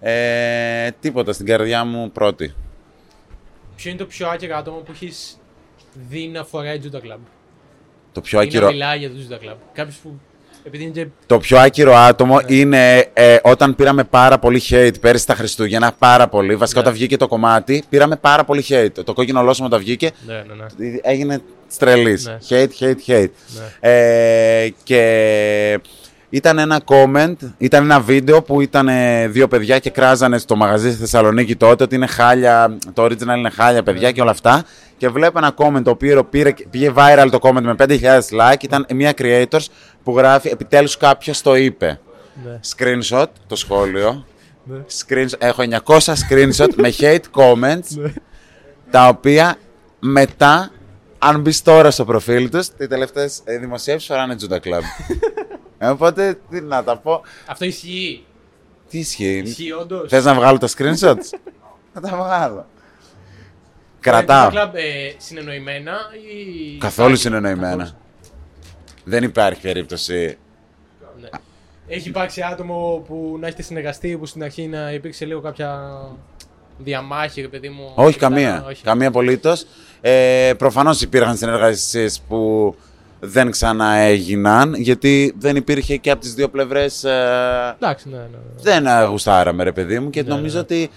Ε, 0.00 0.90
τίποτα 1.00 1.32
στην 1.32 1.46
καρδιά 1.46 1.84
μου 1.84 2.10
πρώτη. 2.10 2.54
Ποιο 3.76 3.90
είναι 3.90 3.98
το 3.98 4.06
πιο 4.06 4.28
άκυρο 4.28 4.56
άτομο 4.56 4.76
που 4.78 4.90
έχεις 4.92 5.38
δει 6.08 6.26
να 6.28 6.44
φοράει 6.44 6.80
Juda 6.84 6.96
Club. 6.96 7.18
Το 8.14 8.20
πιο 8.20 8.38
Ή 8.40 8.42
να 8.42 8.48
άκυρο, 8.48 8.66
μιλάει 8.70 8.98
για 8.98 9.08
το 9.08 9.14
Juda 9.28 9.34
Club. 9.34 9.56
Κάποιος 9.72 9.96
που. 10.02 10.20
Επειδή 10.66 10.82
είναι 10.82 10.92
και. 10.92 11.06
το 11.26 11.38
πιο 11.38 11.58
άκυρο 11.58 11.94
άτομο 11.94 12.40
Ναι. 12.40 12.54
είναι 12.56 13.06
ε, 13.12 13.36
όταν 13.42 13.74
πήραμε 13.74 14.04
πάρα 14.04 14.38
πολύ 14.38 14.62
hate 14.70 15.00
πέρυσι 15.00 15.26
τα 15.26 15.34
Χριστούγεννα. 15.34 15.92
Πάρα 15.98 16.28
πολύ. 16.28 16.56
Βασικά 16.56 16.80
Ναι. 16.80 16.84
όταν 16.86 16.98
βγήκε 16.98 17.16
το 17.16 17.28
κομμάτι, 17.28 17.84
πήραμε 17.88 18.16
πάρα 18.16 18.44
πολύ 18.44 18.64
hate. 18.68 19.04
Το 19.04 19.12
κόκκινο 19.12 19.42
λόσιμο 19.42 19.66
όταν 19.66 19.80
βγήκε, 19.80 20.10
Ναι, 20.26 20.34
ναι, 20.34 20.40
ναι. 20.86 20.98
έγινε 21.02 21.40
τρελής. 21.78 22.26
Ναι. 22.26 22.38
Hate, 22.48 22.68
hate, 22.84 22.94
hate. 23.10 23.28
Ναι. 23.80 23.90
Ε, 23.90 24.72
και 24.82 25.80
ήταν 26.34 26.58
ένα 26.58 26.80
comment, 26.86 27.34
ήταν 27.58 27.84
ένα 27.84 28.00
βίντεο 28.00 28.42
που 28.42 28.60
ήταν 28.60 28.88
ε, 28.88 29.28
δύο 29.28 29.48
παιδιά 29.48 29.78
και 29.78 29.90
κράζανε 29.90 30.38
στο 30.38 30.56
μαγαζί 30.56 30.90
στη 30.90 31.00
Θεσσαλονίκη 31.00 31.56
τότε 31.56 31.84
ότι 31.84 31.94
είναι 31.94 32.06
χάλια, 32.06 32.78
το 32.92 33.04
original 33.04 33.36
είναι 33.36 33.50
χάλια 33.50 33.82
παιδιά 33.82 34.12
και 34.12 34.20
όλα 34.20 34.30
αυτά. 34.30 34.64
Και 34.96 35.08
βλέπω 35.08 35.38
ένα 35.38 35.54
comment 35.56 35.82
το 35.84 35.90
οποίο 35.90 36.24
πήρε, 36.24 36.52
πήγε 36.70 36.92
viral 36.96 37.28
το 37.30 37.38
comment 37.42 37.62
με 37.62 37.74
5.000 37.78 37.98
like. 38.00 38.62
Ήταν 38.62 38.86
μια 38.94 39.12
creators 39.18 39.64
που 40.02 40.16
γράφει 40.16 40.48
επιτέλους 40.48 40.96
κάποιος 40.96 41.42
το 41.42 41.56
είπε. 41.56 42.00
ναι. 42.44 42.60
Screenshot, 42.76 43.26
το 43.46 43.56
σχόλιο. 43.56 44.26
Ναι. 44.64 44.76
Screenshot, 44.98 45.38
έχω 45.38 45.62
900 45.86 45.98
screenshot 45.98 46.68
με 46.74 46.92
hate 46.98 47.24
comments 47.36 47.88
Ναι. 47.96 48.12
τα 48.90 49.08
οποία 49.08 49.56
μετά, 49.98 50.70
αν 51.18 51.40
μπεις 51.40 51.62
τώρα 51.62 51.90
στο 51.90 52.04
προφίλ 52.04 52.50
τους, 52.50 52.68
οι 52.78 52.86
τελευταίες 52.86 53.40
δημοσίευσει 53.60 54.06
φοράνε 54.06 54.36
Juda 54.40 54.54
Club. 54.56 54.82
Ε, 55.84 55.90
Οπότε, 55.90 56.38
τι 56.50 56.60
να 56.60 56.84
τα 56.84 56.96
πω. 56.96 57.20
Αυτό 57.46 57.64
ισχύει. 57.64 58.24
Τι 58.88 58.98
ισχύει; 58.98 59.38
Ισχύει, 59.44 59.72
όντως. 59.72 60.08
Θες 60.08 60.24
να 60.24 60.34
βγάλω 60.34 60.58
τα 60.58 60.68
screenshots; 60.68 61.24
Θα 61.94 62.00
τα 62.00 62.16
βγάλω. 62.16 62.66
Κρατάω. 64.00 64.50
Juda 64.52 64.54
Club 64.54 64.70
ε, 64.74 65.12
συνεννοημένα 65.16 65.92
ή. 66.72 66.78
Καθόλου 66.78 67.08
υπάρχει- 67.08 67.22
συνεννοημένα. 67.22 67.76
καθόλου. 67.76 67.96
Δεν 69.04 69.22
υπάρχει 69.22 69.60
περίπτωση. 69.60 70.38
Ναι. 71.20 71.28
Έχει 71.88 72.08
υπάρξει 72.08 72.42
άτομο 72.42 73.04
που 73.06 73.36
να 73.40 73.46
έχετε 73.46 73.62
συνεργαστεί 73.62 74.16
που 74.16 74.26
στην 74.26 74.42
αρχή 74.42 74.66
να 74.66 74.92
υπήρξε 74.92 75.24
λίγο 75.24 75.40
κάποια 75.40 75.98
διαμάχη, 76.78 77.40
ρε 77.40 77.48
παιδί 77.48 77.68
μου. 77.68 77.92
Όχι, 77.94 78.18
και 78.18 78.28
μετά- 78.28 78.42
καμία. 78.42 78.64
όχι. 78.68 78.82
Καμία 78.82 79.08
απολύτως. 79.08 79.66
Ε, 80.00 80.52
Προφανώς 80.58 81.00
υπήρχαν 81.02 81.36
συνεργασίες 81.36 82.20
που 82.28 82.74
δεν 83.26 83.50
ξαναέγιναν 83.50 84.74
γιατί 84.74 85.34
δεν 85.38 85.56
υπήρχε 85.56 85.96
και 85.96 86.10
από 86.10 86.20
τις 86.20 86.34
δύο 86.34 86.48
πλευρές. 86.48 87.04
Εντάξει, 87.04 88.08
ναι, 88.08 88.16
ναι. 88.16 88.22
ναι. 88.22 88.62
δεν 88.62 88.86
ε, 88.86 89.04
γουστάραμε, 89.04 89.62
ρε 89.62 89.72
παιδί 89.72 89.98
μου, 89.98 90.10
και 90.10 90.22
Ναι, 90.22 90.28
νομίζω 90.28 90.54
ναι. 90.54 90.60
ότι 90.60 90.90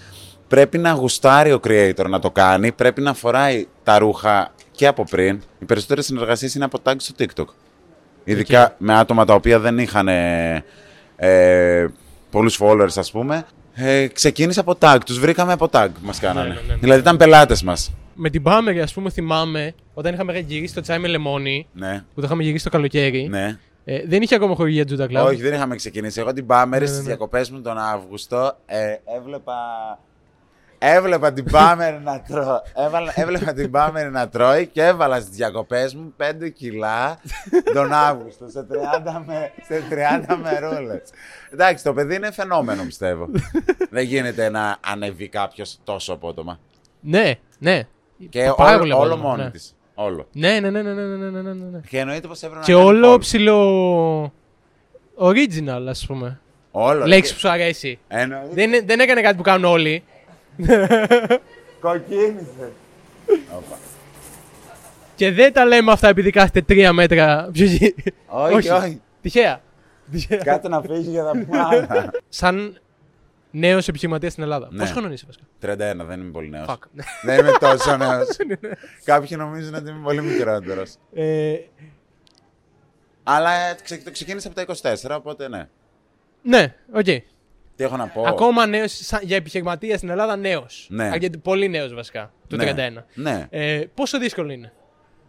πρέπει 0.48 0.78
να 0.78 0.90
γουστάρει 0.92 1.52
ο 1.52 1.60
creator 1.64 2.06
να 2.08 2.18
το 2.18 2.30
κάνει. 2.30 2.72
Πρέπει 2.72 3.00
να 3.00 3.14
φοράει 3.14 3.66
τα 3.82 3.98
ρούχα 3.98 4.52
και 4.70 4.86
από 4.86 5.04
πριν. 5.04 5.42
Οι 5.58 5.64
περισσότερες 5.64 6.04
συνεργασίες 6.04 6.54
είναι 6.54 6.64
από 6.64 6.78
tag 6.84 6.94
στο 6.96 7.14
TikTok. 7.18 7.46
Ειδικά 8.24 8.74
με 8.78 8.94
άτομα 8.94 9.24
τα 9.24 9.34
οποία 9.34 9.58
δεν 9.58 9.78
είχαν 9.78 10.08
ε, 10.08 10.64
ε, 11.16 11.86
πολλούς 12.30 12.58
followers, 12.62 12.96
ας 12.96 13.10
πούμε. 13.10 13.44
Ε, 13.74 14.06
ξεκίνησε 14.06 14.60
από 14.60 14.76
tag. 14.80 14.98
Τους 15.06 15.18
βρήκαμε 15.18 15.52
από 15.52 15.68
tag 15.72 15.88
μας 16.02 16.18
κάνανε. 16.20 16.48
Ναι, 16.48 16.54
ναι, 16.54 16.60
ναι, 16.60 16.72
ναι. 16.72 16.78
Δηλαδή 16.80 17.00
ήταν 17.00 17.16
πελάτες 17.16 17.62
μας. 17.62 17.92
Με 18.20 18.30
την 18.30 18.42
Πάμερη, 18.42 18.80
ας 18.80 18.92
πούμε, 18.92 19.10
θυμάμαι 19.10 19.74
όταν 19.94 20.14
είχαμε 20.14 20.38
γυρίσει 20.38 20.74
το 20.74 20.80
τσάι 20.80 20.98
με 20.98 21.08
λεμόνι, 21.08 21.66
Ναι, 21.72 22.04
που 22.14 22.20
το 22.20 22.26
είχαμε 22.26 22.42
γυρίσει 22.42 22.64
το 22.64 22.70
καλοκαίρι. 22.70 23.28
ναι. 23.28 23.58
Ε, 23.84 24.02
δεν 24.06 24.22
είχε 24.22 24.34
ακόμα 24.34 24.54
χορηγία 24.54 24.84
Juda 24.88 25.04
Club. 25.10 25.26
Όχι, 25.26 25.42
δεν 25.42 25.52
είχαμε 25.54 25.76
ξεκινήσει. 25.76 26.20
Εγώ 26.20 26.32
την 26.32 26.46
Πάμερη 26.46 26.70
Ναι, 26.70 26.78
ναι, 26.78 26.86
στις 26.86 26.98
ναι. 26.98 27.04
διακοπές 27.08 27.50
μου 27.50 27.60
τον 27.60 27.78
Αύγουστο 27.78 28.56
ε, 28.66 28.94
έβλεπα. 29.16 29.54
Έβλεπα 30.78 31.32
την 31.32 31.44
Πάμερη 31.50 32.00
να 32.04 32.20
τρώει. 32.20 32.58
Έβαλα, 32.74 33.12
έβλεπα 33.14 33.52
την 33.52 33.70
Πάμερη 33.70 34.10
να 34.10 34.28
τρώει 34.28 34.66
και 34.66 34.82
έβαλα 34.84 35.20
στις 35.20 35.36
διακοπές 35.36 35.94
μου 35.94 36.14
5 36.18 36.52
κιλά 36.54 37.18
τον 37.74 37.92
Αύγουστο 37.92 38.48
σε 38.48 38.66
30, 38.70 39.22
με, 39.26 39.52
σε 39.66 39.82
30 40.28 40.36
μερούλε. 40.42 41.00
Εντάξει, 41.52 41.84
το 41.84 41.92
παιδί 41.94 42.14
είναι 42.14 42.32
φαινόμενο 42.32 42.84
πιστεύω. 42.84 43.28
δεν 43.90 44.04
γίνεται 44.04 44.48
να 44.48 44.76
ανεβεί 44.86 45.28
κάποιος 45.28 45.78
τόσο 45.84 46.12
απότομα. 46.12 46.58
Ναι, 47.00 47.32
ναι. 47.58 47.86
Και 48.28 48.52
πάρα 48.56 48.80
όλο, 48.80 48.98
όλο 48.98 49.16
μόνη 49.16 49.42
ναι. 49.42 49.50
της. 49.50 49.74
Όλο. 49.94 50.26
Ναι 50.32 50.60
ναι, 50.60 50.70
ναι, 50.70 50.82
ναι, 50.82 50.92
ναι, 50.92 51.02
ναι, 51.02 51.16
ναι, 51.16 51.40
ναι, 51.40 51.52
ναι, 51.52 51.64
ναι. 51.70 51.80
Και 51.88 51.98
εννοείται 51.98 52.28
πως 52.28 52.38
έπρεπε 52.38 52.58
να. 52.58 52.64
Και 52.64 52.74
όλο 52.74 53.18
ψηλό. 53.18 54.32
original, 55.18 55.84
ας 55.88 56.06
πούμε. 56.06 56.40
Όλο. 56.70 57.06
Λέξη 57.06 57.32
που 57.32 57.38
σου 57.38 57.48
αρέσει. 57.48 57.98
Εννοείται. 58.08 58.54
Δεν, 58.54 58.86
δεν 58.86 59.00
έκανε 59.00 59.20
κάτι 59.20 59.36
που 59.36 59.42
κάνουν 59.42 59.64
όλοι. 59.64 60.02
Κοκκίνησε. 61.80 62.72
Και 65.14 65.32
δεν 65.32 65.52
τα 65.52 65.64
λέμε 65.64 65.92
αυτά 65.92 66.08
επειδή 66.08 66.30
κάθεται 66.30 66.60
τρία 66.60 66.92
μέτρα. 66.92 67.50
όχι, 68.26 68.70
όχι. 68.70 69.00
Τυχαία. 69.22 69.60
Κάτω 70.44 70.68
να 70.68 70.80
φύγει 70.80 71.10
για 71.10 71.22
να 71.22 71.30
πούμε. 71.30 72.10
Σαν 72.28 72.78
νέος 73.50 73.88
επιχειρηματίας 73.88 74.32
στην 74.32 74.44
Ελλάδα. 74.44 74.68
Ναι. 74.70 74.78
Πόσο 74.78 74.92
χρόνο 74.92 75.12
είσαι, 75.12 75.26
βασικά; 75.26 75.44
31, 76.02 76.06
δεν 76.06 76.20
είμαι 76.20 76.30
πολύ 76.30 76.48
νέος. 76.50 76.66
Fuck. 76.68 76.78
Δεν 77.22 77.38
είμαι 77.38 77.52
τόσο 77.60 77.96
νέος. 78.06 78.26
Κάποιοι 79.04 79.36
νομίζουν 79.40 79.74
ότι 79.74 79.90
είμαι 79.90 80.00
πολύ 80.02 80.22
μικρότερος. 80.22 80.94
Ε, 81.14 81.56
Αλλά 83.22 83.50
ε, 83.52 83.76
ξε- 83.82 84.04
το 84.04 84.10
ξεκίνησα 84.10 84.48
από 84.48 84.64
τα 84.80 84.92
24, 85.12 85.16
οπότε 85.16 85.48
ναι. 85.48 85.68
ναι, 86.42 86.74
οκ. 86.94 87.04
Τι 87.76 87.84
έχω 87.84 87.96
να 87.96 88.06
πω; 88.06 88.22
Ακόμα 88.26 88.66
νέος, 88.66 89.10
για 89.22 89.36
επιχειρηματία 89.36 89.96
στην 89.96 90.08
Ελλάδα, 90.08 90.36
νέος. 90.36 90.86
Ναι. 90.90 91.10
Πολύ 91.42 91.68
νέος 91.68 91.94
βασικά. 91.94 92.32
Το 92.46 92.56
Ναι. 92.56 92.72
31. 92.98 93.04
Ναι. 93.14 93.46
Ε, 93.50 93.84
πόσο 93.94 94.18
δύσκολο 94.18 94.52
είναι 94.52 94.72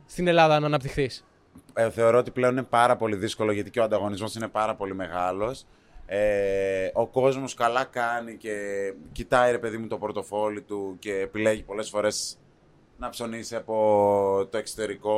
στην 0.06 0.28
Ελλάδα 0.28 0.60
να 0.60 0.66
αναπτυχθείς; 0.66 1.26
Ε, 1.74 1.90
θεωρώ 1.90 2.18
ότι 2.18 2.32
πλέον 2.32 2.52
είναι 2.52 2.64
πάρα 2.64 2.96
πολύ 2.96 3.16
δύσκολο 3.16 3.52
γιατί 3.52 3.70
και 3.70 3.80
ο 3.80 3.84
ανταγωνισμός 3.84 4.36
είναι 4.36 4.48
πάρα 4.48 4.76
πολύ 4.76 4.96
μεγάλος. 4.96 5.66
Ε, 6.12 6.90
ο 6.94 7.08
κόσμος 7.08 7.54
καλά 7.54 7.84
κάνει 7.84 8.38
και 8.38 8.54
κοιτάει 9.12 9.52
ρε 9.52 9.58
παιδί 9.58 9.78
μου 9.78 9.88
το 9.88 9.98
πορτοφόλι 9.98 10.62
του 10.62 10.96
και 11.00 11.14
επιλέγει 11.14 11.62
πολλές 11.62 11.90
φορές 11.90 12.38
να 12.98 13.10
ψωνίσει 13.10 13.56
από 13.56 14.48
το 14.52 14.58
εξωτερικό, 14.58 15.16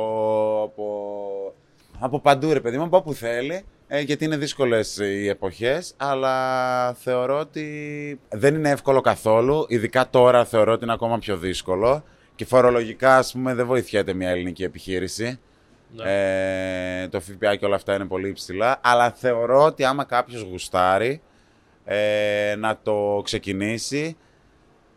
από, 0.64 1.54
από 1.98 2.20
παντού 2.20 2.52
ρε 2.52 2.60
παιδί 2.60 2.76
μου, 2.76 2.84
από 2.84 2.96
όπου 2.96 3.14
θέλει. 3.14 3.64
Ε, 3.88 4.00
γιατί 4.00 4.24
είναι 4.24 4.36
δύσκολες 4.36 4.96
οι 4.96 5.28
εποχές, 5.28 5.94
αλλά 5.96 6.94
θεωρώ 6.94 7.38
ότι 7.38 8.20
δεν 8.28 8.54
είναι 8.54 8.70
εύκολο 8.70 9.00
καθόλου. 9.00 9.64
Ειδικά 9.68 10.10
τώρα 10.10 10.44
θεωρώ 10.44 10.72
ότι 10.72 10.84
είναι 10.84 10.92
ακόμα 10.92 11.18
πιο 11.18 11.36
δύσκολο. 11.36 12.04
Και 12.34 12.44
φορολογικά, 12.44 13.16
ας 13.16 13.32
πούμε, 13.32 13.54
δεν 13.54 13.66
βοηθιέται 13.66 14.12
μια 14.12 14.28
ελληνική 14.28 14.64
επιχείρηση. 14.64 15.40
Ε, 16.04 17.08
το 17.08 17.20
ΦΠΑ 17.20 17.56
και 17.56 17.64
όλα 17.64 17.74
αυτά 17.76 17.94
είναι 17.94 18.04
πολύ 18.04 18.28
υψηλά. 18.28 18.80
Αλλά 18.82 19.10
θεωρώ 19.10 19.64
ότι 19.64 19.84
άμα 19.84 20.04
κάποιος 20.04 20.42
γουστάρει 20.42 21.20
ε, 21.84 22.54
να 22.58 22.78
το 22.82 23.20
ξεκινήσει, 23.24 24.16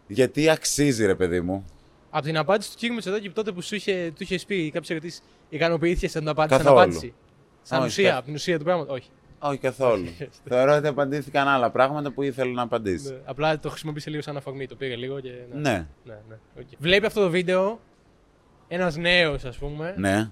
γιατί 0.07 0.49
αξίζει, 0.49 1.05
ρε 1.05 1.15
παιδί 1.15 1.41
μου. 1.41 1.65
Από 2.09 2.23
την 2.25 2.37
απάντηση 2.37 2.71
του 2.71 2.77
κύριου 2.77 2.93
Μητσοτάκη 2.95 3.29
τότε 3.29 3.51
που 3.51 3.61
σου 3.61 3.75
είχε, 3.75 4.11
του 4.15 4.23
είχες 4.23 4.45
πει 4.45 4.71
κάποιο 4.71 4.95
ερωτήσεις, 4.95 5.23
ικανοποιήθηκες 5.49 6.09
στην 6.09 6.27
απάντηση. 6.27 6.53
Στην 6.59 6.65
Καθόλου. 6.67 6.81
απάντηση. 6.83 7.13
Σαν 7.61 7.79
Όχι, 7.79 7.87
ουσία, 7.87 8.09
κα- 8.09 8.15
από 8.15 8.25
την 8.25 8.33
ουσία 8.33 8.57
του 8.57 8.63
πράγματος. 8.63 8.95
Όχι. 8.97 9.09
Όχι 9.39 9.57
καθόλου. 9.57 10.07
θεωρώ 10.49 10.75
ότι 10.75 10.87
απαντήθηκαν 10.87 11.47
άλλα 11.47 11.69
πράγματα 11.69 12.11
που 12.11 12.21
ήθελε 12.23 12.51
να 12.51 12.61
απαντήσει. 12.61 13.09
Ναι. 13.11 13.17
Απλά 13.25 13.59
το 13.59 13.69
χρησιμοποίησε 13.69 14.09
λίγο 14.09 14.21
σαν 14.21 14.37
αφορμή. 14.37 14.67
Το 14.67 14.75
πήρε 14.75 14.95
λίγο 14.95 15.19
και. 15.19 15.29
Ναι. 15.51 15.59
Ναι, 15.61 15.85
ναι, 16.03 16.13
ναι. 16.29 16.35
οκ. 16.59 16.67
Βλέπει 16.77 17.05
αυτό 17.05 17.21
το 17.21 17.29
βίντεο 17.29 17.79
ένας 18.67 18.95
νέος, 18.95 19.45
ας 19.45 19.57
πούμε, 19.57 19.93
ναι. 19.97 20.29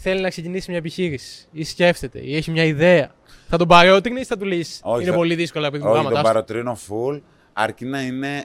Θέλει 0.00 0.20
να 0.20 0.28
ξεκινήσει 0.28 0.70
μια 0.70 0.78
επιχείρηση 0.78 1.46
ή 1.52 1.64
σκέφτεται 1.64 2.18
ή 2.24 2.36
έχει 2.36 2.50
μια 2.50 2.64
ιδέα. 2.64 3.10
Θα 3.48 3.56
τον 3.56 3.68
παρότρυνες 3.68 4.20
ή 4.20 4.24
θα 4.24 4.36
του 4.36 4.44
λύσει. 4.44 4.80
Όχι, 4.84 5.02
Είναι 5.02 5.10
θα- 5.10 5.16
πολύ 5.16 5.34
δύσκολα 5.34 5.66
επειδή 5.66 5.84
μου 5.84 5.90
Όχι, 5.90 6.02
τον 6.02 6.08
γάματα. 6.12 6.28
παροτρύνω 6.28 6.78
full, 6.88 7.20
αρκεί 7.52 7.84
να 7.84 8.02
είναι 8.02 8.44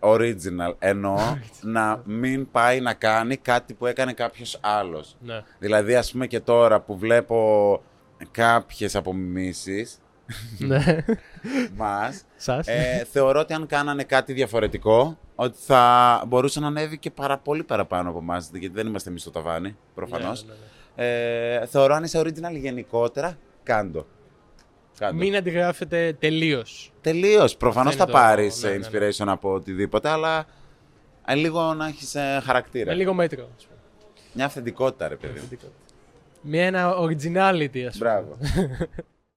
original. 0.00 0.74
Εννοώ 0.78 1.16
να 1.60 2.02
μην 2.04 2.50
πάει 2.50 2.80
να 2.80 2.94
κάνει 2.94 3.36
κάτι 3.36 3.74
που 3.74 3.86
έκανε 3.86 4.12
κάποιος 4.12 4.58
άλλος. 4.62 5.16
Ναι. 5.20 5.42
Δηλαδή, 5.58 5.94
ας 5.94 6.10
πούμε 6.12 6.26
και 6.26 6.40
τώρα 6.40 6.80
που 6.80 6.98
βλέπω 6.98 7.80
κάποιες 8.30 8.96
απομιμήσεις 8.96 9.98
ναι. 10.58 11.04
μας, 11.76 12.22
Σας. 12.36 12.66
ε, 12.66 13.06
θεωρώ 13.12 13.40
ότι 13.40 13.52
αν 13.52 13.66
κάνανε 13.66 14.02
κάτι 14.04 14.32
διαφορετικό, 14.32 15.18
ότι 15.34 15.58
θα 15.60 16.22
μπορούσε 16.26 16.60
να 16.60 16.66
ανέβει 16.66 16.98
και 16.98 17.10
πάρα 17.10 17.38
πολύ 17.38 17.62
παραπάνω 17.64 18.08
από 18.10 18.18
εμάς, 18.18 18.50
γιατί 18.52 18.74
δεν 18.74 18.86
είμαστε 18.86 19.08
εμείς 19.10 19.22
στο 19.22 19.30
ταβάνι, 19.30 19.76
προφανώς. 19.94 20.44
Ναι, 20.44 20.52
ναι, 20.52 20.58
ναι. 20.58 20.66
Ε, 21.00 21.66
θεωρώ 21.66 21.94
αν 21.94 22.04
είσαι 22.04 22.20
original 22.20 22.52
γενικότερα, 22.52 23.38
κάντο. 23.62 24.06
Κάντο. 24.98 25.16
Μην 25.16 25.36
αντιγράφετε 25.36 26.16
τελείως. 26.18 26.92
Τελείως. 27.00 27.56
Προφανώς 27.56 27.92
Αυτό 27.94 28.04
θα 28.04 28.10
είναι 28.10 28.20
το- 28.20 28.26
πάρεις 28.26 28.62
ναι, 28.62 28.70
ναι, 28.70 28.76
ναι. 28.76 29.08
inspiration 29.08 29.26
από 29.26 29.52
οτιδήποτε, 29.52 30.08
αλλά 30.08 30.46
ε, 31.26 31.34
λίγο 31.34 31.74
να 31.74 31.86
έχεις 31.86 32.16
χαρακτήρα. 32.44 32.86
Με 32.90 32.94
λίγο 32.96 33.14
μέτρο. 33.14 33.48
ας 33.56 33.64
πούμε. 33.64 33.78
Μια 34.32 34.44
αυθεντικότητα, 34.44 35.08
ρε 35.08 35.16
παιδί. 35.16 35.40
μου. 35.40 35.58
Με 36.40 36.58
ένα 36.66 36.94
originality, 36.98 37.78
ας 37.80 37.98
πούμε. 37.98 38.10
Μπράβο. 38.10 38.36